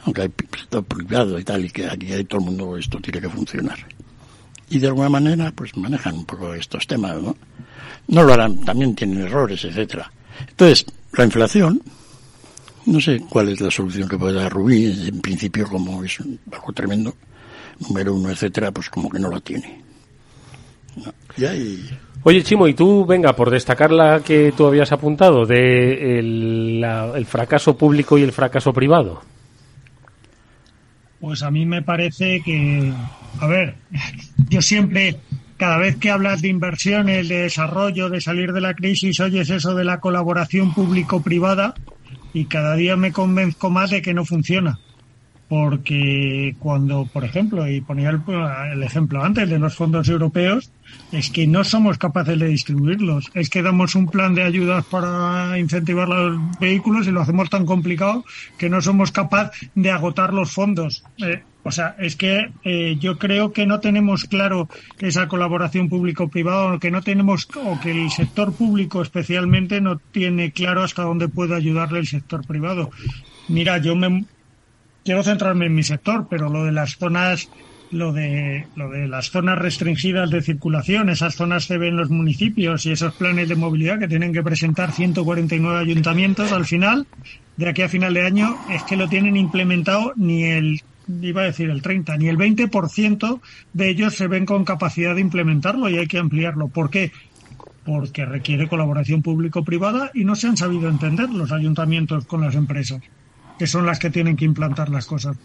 [0.04, 3.22] Aunque hay sector privado y tal, y que aquí hay todo el mundo esto tiene
[3.22, 3.78] que funcionar.
[4.70, 7.36] Y de alguna manera, pues manejan un poco estos temas, ¿no?
[8.08, 10.12] No lo harán, también tienen errores, etcétera.
[10.48, 11.82] Entonces, la inflación,
[12.86, 16.20] no sé cuál es la solución que puede dar Rubí, en principio como es
[16.52, 17.16] algo tremendo,
[17.80, 19.82] número uno, etcétera, pues como que no lo tiene.
[22.24, 27.78] Oye, Chimo, y tú, venga, por destacar la que tú habías apuntado de el, fracaso
[27.78, 29.22] público y el fracaso privado.
[31.20, 32.94] Pues a mí me parece que,
[33.40, 33.76] a ver,
[34.50, 35.18] yo siempre,
[35.58, 39.74] cada vez que hablas de inversiones, de desarrollo, de salir de la crisis, oyes eso
[39.74, 41.74] de la colaboración público-privada
[42.34, 44.80] y cada día me convenzco más de que no funciona
[45.52, 50.72] porque cuando, por ejemplo, y ponía el, ejemplo antes de los fondos europeos,
[51.12, 53.30] es que no somos capaces de distribuirlos.
[53.34, 57.66] Es que damos un plan de ayudas para incentivar los vehículos y lo hacemos tan
[57.66, 58.24] complicado
[58.58, 61.04] que no somos capaces de agotar los fondos.
[61.18, 66.76] Eh, o sea, es que eh, yo creo que no tenemos claro esa colaboración público-privada,
[66.76, 71.28] o que no tenemos, o que el sector público especialmente no tiene claro hasta dónde
[71.28, 72.90] puede ayudarle el sector privado.
[73.50, 74.24] Mira, yo me,
[75.04, 77.50] quiero centrarme en mi sector, pero lo de las zonas,
[77.92, 82.10] lo de, lo de las zonas restringidas de circulación, esas zonas se ven en los
[82.10, 87.08] municipios y esos planes de movilidad que tienen que presentar 149 ayuntamientos al final,
[87.58, 90.82] de aquí a final de año, es que lo tienen implementado ni el
[91.22, 93.42] iba a decir el 30, ni el 20%
[93.74, 96.70] de ellos se ven con capacidad de implementarlo y hay que ampliarlo.
[96.70, 97.12] ¿Por qué?
[97.84, 103.02] Porque requiere colaboración público-privada y no se han sabido entender los ayuntamientos con las empresas
[103.62, 105.38] que son las que tienen que implantar las cosas.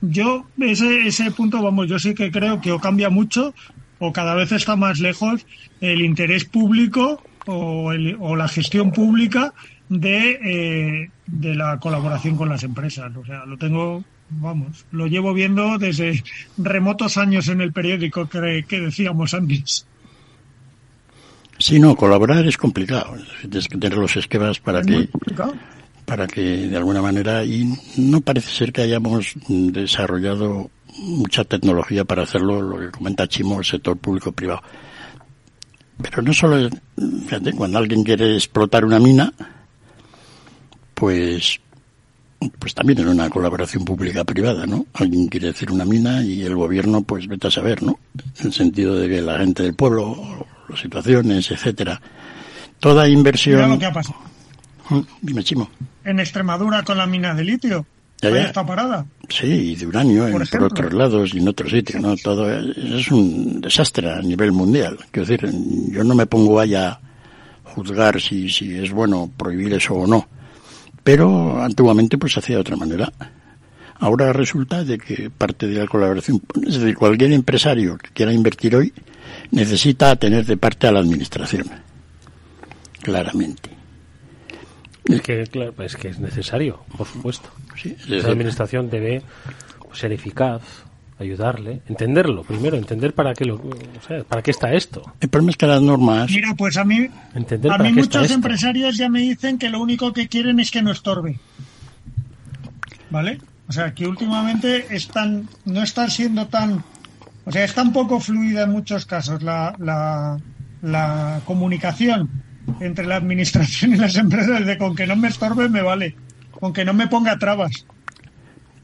[0.00, 3.52] Yo, ese, ese punto, vamos, yo sí que creo que o cambia mucho
[3.98, 5.44] o cada vez está más lejos
[5.80, 9.54] el interés público o, o la gestión pública
[9.88, 13.10] de, eh, de la colaboración con las empresas.
[13.16, 16.22] O sea, lo tengo, vamos, lo llevo viendo desde
[16.56, 19.84] remotos años en el periódico que, que decíamos antes.
[21.58, 23.16] Sí, no, colaborar es complicado.
[23.50, 25.08] Tener los esquemas para que
[26.04, 32.22] para que de alguna manera, y no parece ser que hayamos desarrollado mucha tecnología para
[32.22, 34.62] hacerlo, lo que comenta Chimo, el sector público-privado.
[36.02, 39.32] Pero no solo, fíjate, cuando alguien quiere explotar una mina,
[40.94, 41.60] pues,
[42.58, 44.86] pues también es una colaboración pública-privada, ¿no?
[44.94, 47.98] Alguien quiere hacer una mina y el gobierno, pues vete a saber, ¿no?
[48.40, 52.00] En el sentido de que la gente del pueblo, las situaciones, etcétera.
[52.78, 53.82] Toda inversión.
[53.82, 54.33] ha pasado
[55.20, 55.70] dime, Chimo.
[56.04, 57.86] En Extremadura con la mina de litio.
[58.20, 59.04] Ya, está parada.
[59.28, 62.16] Sí, y de uranio por, por otros lados y en otros sitios, ¿no?
[62.16, 64.98] Todo es un desastre a nivel mundial.
[65.10, 65.50] Quiero decir,
[65.90, 67.00] yo no me pongo allá a
[67.64, 70.26] juzgar si, si es bueno prohibir eso o no.
[71.02, 73.12] Pero antiguamente pues se hacía de otra manera.
[73.98, 78.74] Ahora resulta de que parte de la colaboración, es decir, cualquier empresario que quiera invertir
[78.74, 78.92] hoy
[79.50, 81.66] necesita tener de parte a la administración.
[83.02, 83.73] Claramente
[85.04, 87.48] Es que, claro, es que es necesario, por supuesto.
[87.76, 89.22] Sí, La administración debe
[89.92, 90.62] ser eficaz,
[91.18, 93.60] ayudarle, entenderlo primero, entender para qué lo,
[94.28, 95.12] para qué está esto.
[95.20, 96.30] El problema es que las normas.
[96.30, 100.28] Mira, pues a mí, a mí muchos empresarios ya me dicen que lo único que
[100.28, 101.38] quieren es que no estorbe.
[103.10, 103.38] ¿Vale?
[103.68, 106.82] O sea, que últimamente están, no están siendo tan,
[107.44, 110.38] o sea, es tan poco fluida en muchos casos la, la,
[110.82, 112.28] la comunicación
[112.80, 116.14] entre la administración y las empresas de con que no me estorbe me vale,
[116.50, 117.84] con que no me ponga trabas.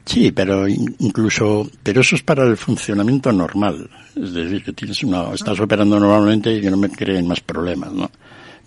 [0.05, 3.89] Sí, pero incluso, pero eso es para el funcionamiento normal.
[4.15, 7.93] Es decir, que tienes una, estás operando normalmente y que no me creen más problemas,
[7.93, 8.09] ¿no?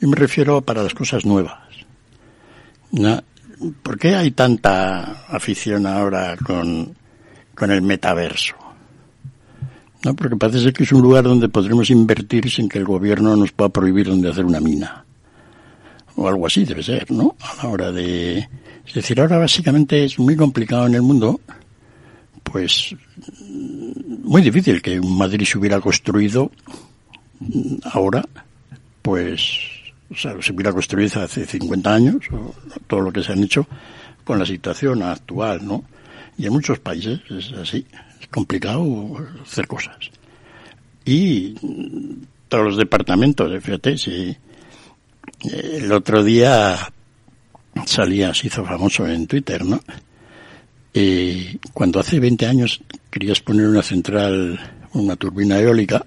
[0.00, 1.58] Yo me refiero para las cosas nuevas.
[2.92, 3.22] ¿no?
[3.82, 6.94] ¿Por qué hay tanta afición ahora con,
[7.54, 8.54] con el metaverso?
[10.04, 10.14] ¿No?
[10.14, 13.70] Porque parece que es un lugar donde podremos invertir sin que el gobierno nos pueda
[13.70, 15.03] prohibir dónde hacer una mina.
[16.16, 17.36] O algo así debe ser, ¿no?
[17.40, 18.48] A la hora de,
[18.86, 21.40] es decir, ahora básicamente es muy complicado en el mundo,
[22.42, 22.94] pues
[24.22, 26.50] muy difícil que Madrid se hubiera construido
[27.84, 28.24] ahora,
[29.02, 29.58] pues,
[30.10, 32.54] o sea, se hubiera construido hace 50 años, o
[32.86, 33.66] todo lo que se han hecho
[34.24, 35.84] con la situación actual, ¿no?
[36.38, 37.86] Y en muchos países es así,
[38.20, 40.10] es complicado hacer cosas.
[41.04, 41.54] Y
[42.48, 44.36] todos los departamentos, fíjate, si
[45.42, 46.92] el otro día
[47.86, 49.80] salía, se hizo famoso en Twitter, ¿no?
[50.92, 52.80] Y cuando hace 20 años
[53.10, 54.60] querías poner una central,
[54.92, 56.06] una turbina eólica,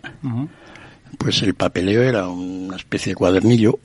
[1.17, 3.79] pues el papeleo era una especie de cuadernillo,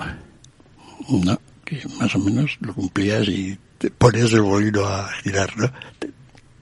[1.08, 1.40] ¿no?
[1.64, 5.72] Que más o menos lo cumplías y te ponías el bolino a girar, ¿no?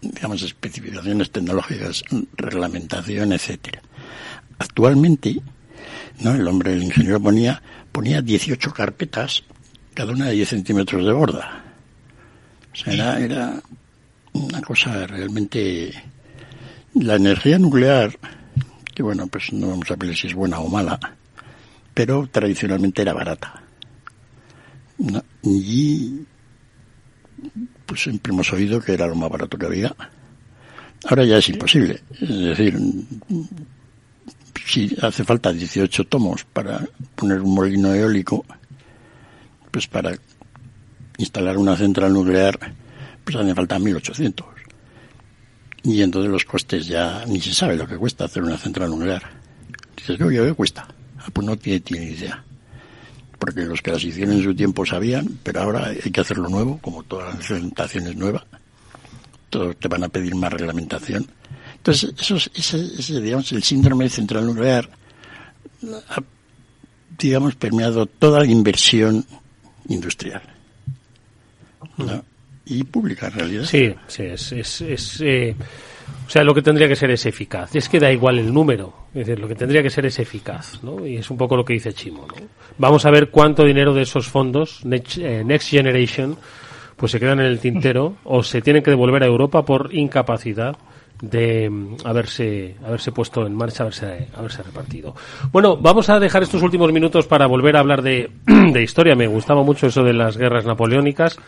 [0.01, 2.03] digamos, especificaciones tecnológicas,
[2.37, 3.83] reglamentación, etcétera.
[4.59, 5.41] Actualmente,
[6.21, 6.35] ¿no?
[6.35, 7.63] El hombre, el ingeniero ponía,
[7.93, 9.45] ponía 18 carpetas
[9.95, 11.65] cada una de 10 centímetros de borda.
[12.73, 13.61] O sea, era,
[14.33, 15.93] una cosa realmente...
[16.95, 18.19] La energía nuclear,
[18.93, 20.99] que bueno, pues no vamos a ver si es buena o mala,
[21.95, 23.63] pero tradicionalmente era barata.
[25.45, 26.21] Y
[27.87, 29.95] pues siempre hemos oído que era lo más barato que había.
[31.09, 32.03] Ahora ya es imposible.
[32.21, 32.77] Es decir,
[34.67, 38.45] si hace falta 18 tomos para poner un molino eólico,
[39.71, 40.13] pues para
[41.19, 42.59] instalar una central nuclear,
[43.25, 44.45] pues hace falta 1.800.
[45.83, 49.23] Y entonces los costes ya ni se sabe lo que cuesta hacer una central nuclear.
[49.97, 50.87] Dices, oye, ¿qué cuesta?
[51.19, 52.45] Ah, pues no tiene, tiene idea.
[53.39, 56.79] Porque los que las hicieron en su tiempo sabían, pero ahora hay que hacerlo nuevo,
[56.83, 58.45] como todas las reglamentaciones nuevas.
[59.49, 61.27] Todos te van a pedir más reglamentación.
[61.81, 64.87] Entonces, eso es, ese, digamos, el síndrome central nuclear
[66.11, 66.23] ha,
[67.19, 69.25] digamos, permeado toda la inversión
[69.89, 70.43] industrial.
[72.67, 73.65] Y pública, en realidad.
[73.65, 74.53] Sí, sí, es...
[74.53, 75.57] es, eh,
[76.27, 77.75] o sea, lo que tendría que ser es eficaz.
[77.75, 79.07] Es que da igual el número.
[79.15, 81.07] Es decir, lo que tendría que ser es eficaz, ¿no?
[81.07, 82.47] Y es un poco lo que dice Chimo, ¿no?
[82.79, 86.37] Vamos a ver cuánto dinero de esos fondos, Next, eh, Next Generation,
[86.97, 90.77] pues se quedan en el tintero o se tienen que devolver a Europa por incapacidad
[91.21, 95.15] de mm, haberse, haberse puesto en marcha, haberse, haberse repartido.
[95.53, 99.15] Bueno, vamos a dejar estos últimos minutos para volver a hablar de, de historia.
[99.15, 101.39] Me gustaba mucho eso de las guerras napoleónicas,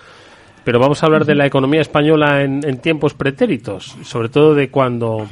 [0.65, 4.71] pero vamos a hablar de la economía española en, en tiempos pretéritos, sobre todo de
[4.71, 5.27] cuando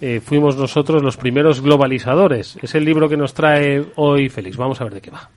[0.00, 2.58] eh, fuimos nosotros los primeros globalizadores.
[2.62, 4.56] Es el libro que nos trae hoy Félix.
[4.56, 5.30] Vamos a ver de qué va.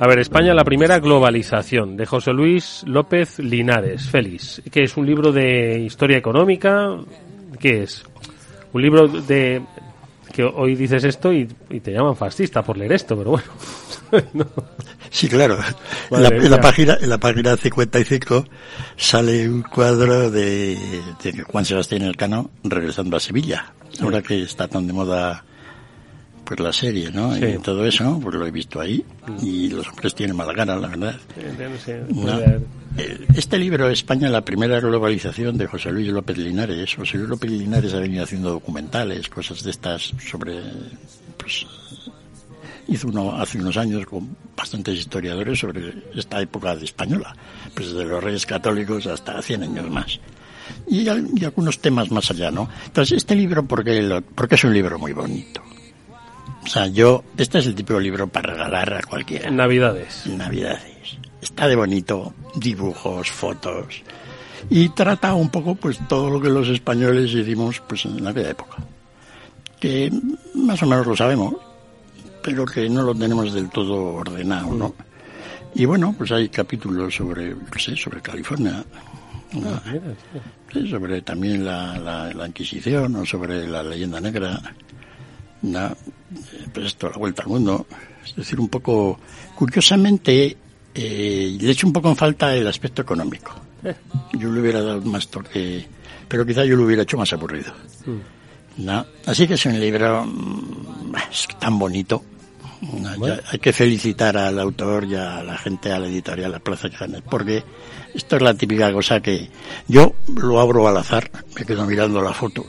[0.00, 5.06] A ver, España, la primera globalización, de José Luis López Linares, Félix, que es un
[5.06, 6.88] libro de historia económica,
[7.60, 8.02] ¿qué es?
[8.72, 9.62] Un libro de
[10.32, 13.46] que hoy dices esto y, te llaman fascista por leer esto, pero bueno.
[15.10, 15.56] Sí, claro.
[16.10, 18.44] en, la, página, en la página 55
[18.96, 20.76] sale un cuadro de,
[21.22, 25.44] de Juan Sebastián Elcano regresando a Sevilla, ahora que está tan de moda
[26.44, 27.36] pues la serie, ¿no?
[27.36, 29.04] Y todo eso, pues lo he visto ahí.
[29.42, 31.16] Y los hombres tienen mala gana, la verdad.
[33.34, 36.94] Este libro, España, la primera globalización de José Luis López Linares.
[36.94, 40.60] José Luis López Linares ha venido haciendo documentales, cosas de estas sobre,
[41.36, 41.66] pues,
[42.86, 47.34] hizo uno hace unos años con bastantes historiadores sobre esta época de española,
[47.74, 50.20] pues desde los reyes católicos hasta 100 años más.
[50.86, 52.68] Y, algunos temas más allá, ¿no?
[52.86, 55.62] Entonces, este libro, porque, porque es un libro muy bonito
[56.64, 59.50] o sea, yo, este es el tipo de libro para regalar a cualquiera.
[59.50, 60.26] Navidades.
[60.26, 61.18] Navidades.
[61.40, 64.02] Está de bonito, dibujos, fotos.
[64.70, 68.76] y trata un poco pues todo lo que los españoles hicimos pues en aquella época.
[69.78, 70.10] Que
[70.54, 71.54] más o menos lo sabemos,
[72.42, 74.94] pero que no lo tenemos del todo ordenado, ¿no?
[75.74, 78.84] Y bueno, pues hay capítulos sobre, no sé, sobre California,
[79.64, 79.82] ah,
[80.88, 84.60] sobre también la, la, Inquisición o sobre la leyenda negra,
[86.72, 87.86] pues esto, la vuelta al mundo.
[88.24, 89.18] Es decir, un poco,
[89.54, 90.56] curiosamente,
[90.94, 93.54] eh, le echo un poco en falta el aspecto económico.
[93.84, 93.94] Eh.
[94.34, 95.86] Yo le hubiera dado más toque,
[96.28, 97.72] pero quizá yo lo hubiera hecho más aburrido.
[98.06, 98.84] Mm.
[98.84, 99.06] ¿no?
[99.26, 101.14] Así que es un libro mm,
[101.58, 102.24] tan bonito
[103.50, 107.22] hay que felicitar al autor y a la gente, a la editorial, a Plaza Canes,
[107.22, 107.62] porque
[108.14, 109.48] esto es la típica cosa que
[109.88, 112.66] yo lo abro al azar, me quedo mirando las fotos,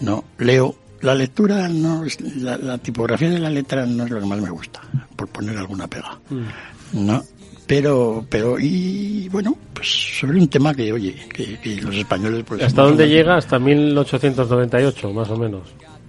[0.00, 0.76] no leo.
[1.00, 4.50] La lectura no es, la, tipografía de la letra no es lo que más me
[4.50, 4.80] gusta,
[5.14, 6.18] por poner alguna pega.
[6.30, 7.06] Mm.
[7.06, 7.22] No,
[7.66, 12.44] pero, pero, y bueno, pues sobre un tema que, oye, que, los españoles...
[12.46, 13.36] Pues, ¿Hasta dónde llega?
[13.36, 15.62] Hasta 1898, más o menos.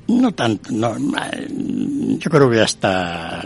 [0.07, 0.95] No tanto, no,
[2.17, 3.41] yo creo que hasta,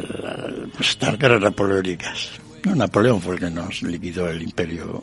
[0.78, 2.30] hasta las guerras napoleónicas.
[2.64, 5.02] No, Napoleón fue el que nos liquidó el imperio.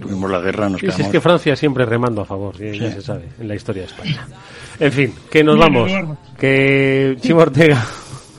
[0.00, 1.00] Tuvimos la guerra, nos quedamos...
[1.00, 4.26] es que Francia siempre remando a favor, ya se sabe, en la historia de España.
[4.78, 5.90] En fin, que nos vamos.
[6.38, 7.84] Que Chimo Ortega,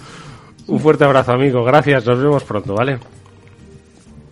[0.68, 1.64] un fuerte abrazo, amigo.
[1.64, 3.00] Gracias, nos vemos pronto, ¿vale?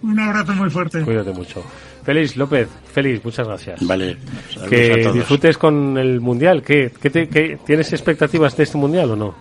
[0.02, 1.02] Un abrazo muy fuerte.
[1.02, 1.64] Cuídate mucho.
[2.04, 3.88] Félix López, Félix, muchas gracias.
[3.88, 4.18] Vale.
[4.70, 6.62] Que disfrutes con el Mundial.
[6.62, 9.36] ¿Qué, qué, ¿Tienes expectativas de este Mundial o no?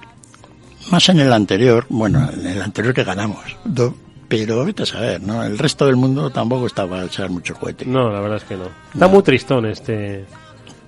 [0.91, 3.57] Más en el anterior, bueno, en el anterior que ganamos.
[4.33, 5.45] Pero vete a saber, ¿no?
[5.45, 7.85] El resto del mundo tampoco estaba a echar mucho cohete.
[7.85, 8.64] No, la verdad es que no.
[8.95, 10.24] Está muy tristón este,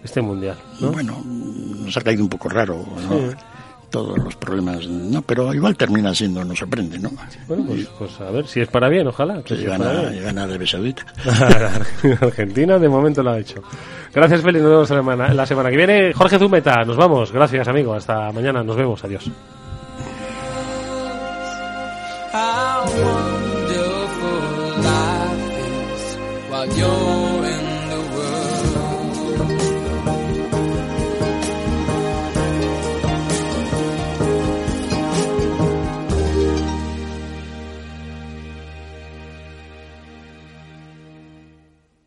[0.03, 3.55] este Mundial, Bueno, nos ha caído un poco raro, ¿no?
[3.90, 7.11] todos los problemas, no, pero igual termina siendo, no sorprende, ¿no?
[7.47, 9.40] Bueno, pues, pues a ver, si es para bien, ojalá.
[9.42, 11.05] Que si gana, gana Arabia Saudita.
[12.20, 13.62] Argentina de momento lo ha hecho.
[14.12, 16.12] Gracias, Félix, nos vemos la semana, la semana que viene.
[16.14, 17.30] Jorge Zumeta, nos vamos.
[17.30, 17.95] Gracias, amigo.
[17.95, 19.05] Hasta mañana, nos vemos.
[19.05, 19.30] Adiós.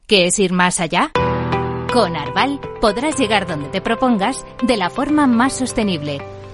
[0.07, 1.11] ¿Qué es ir más allá?
[1.91, 6.21] Con Arval podrás llegar donde te propongas de la forma más sostenible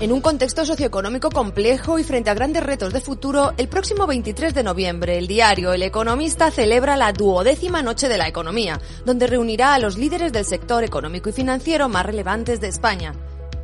[0.00, 4.54] En un contexto socioeconómico complejo y frente a grandes retos de futuro, el próximo 23
[4.54, 9.74] de noviembre el diario El Economista celebra la duodécima Noche de la Economía, donde reunirá
[9.74, 13.12] a los líderes del sector económico y financiero más relevantes de España.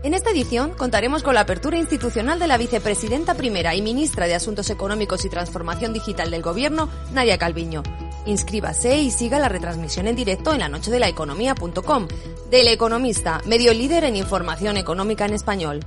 [0.03, 4.35] En esta edición contaremos con la apertura institucional de la vicepresidenta primera y ministra de
[4.35, 7.85] Asuntos Económicos y Transformación Digital del Gobierno, Nadia Calviño.
[8.26, 12.09] Inscríbase y siga la retransmisión en directo en la noche de la economía.com.
[12.51, 15.87] Del Economista, medio líder en información económica en español.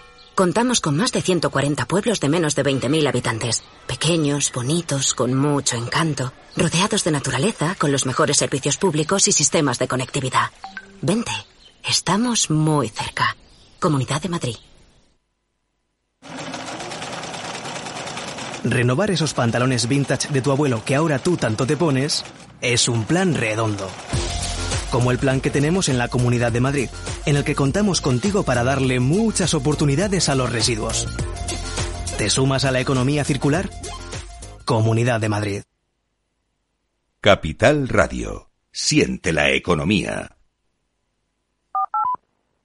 [0.35, 3.63] Contamos con más de 140 pueblos de menos de 20.000 habitantes.
[3.87, 9.77] Pequeños, bonitos, con mucho encanto, rodeados de naturaleza, con los mejores servicios públicos y sistemas
[9.79, 10.49] de conectividad.
[11.01, 11.31] Vente,
[11.87, 13.35] Estamos muy cerca.
[13.79, 14.55] Comunidad de Madrid.
[18.63, 22.23] Renovar esos pantalones vintage de tu abuelo que ahora tú tanto te pones
[22.61, 23.89] es un plan redondo.
[24.91, 26.89] Como el plan que tenemos en la Comunidad de Madrid,
[27.25, 31.07] en el que contamos contigo para darle muchas oportunidades a los residuos.
[32.17, 33.69] ¿Te sumas a la economía circular?
[34.65, 35.61] Comunidad de Madrid.
[37.21, 38.49] Capital Radio.
[38.71, 40.37] Siente la economía.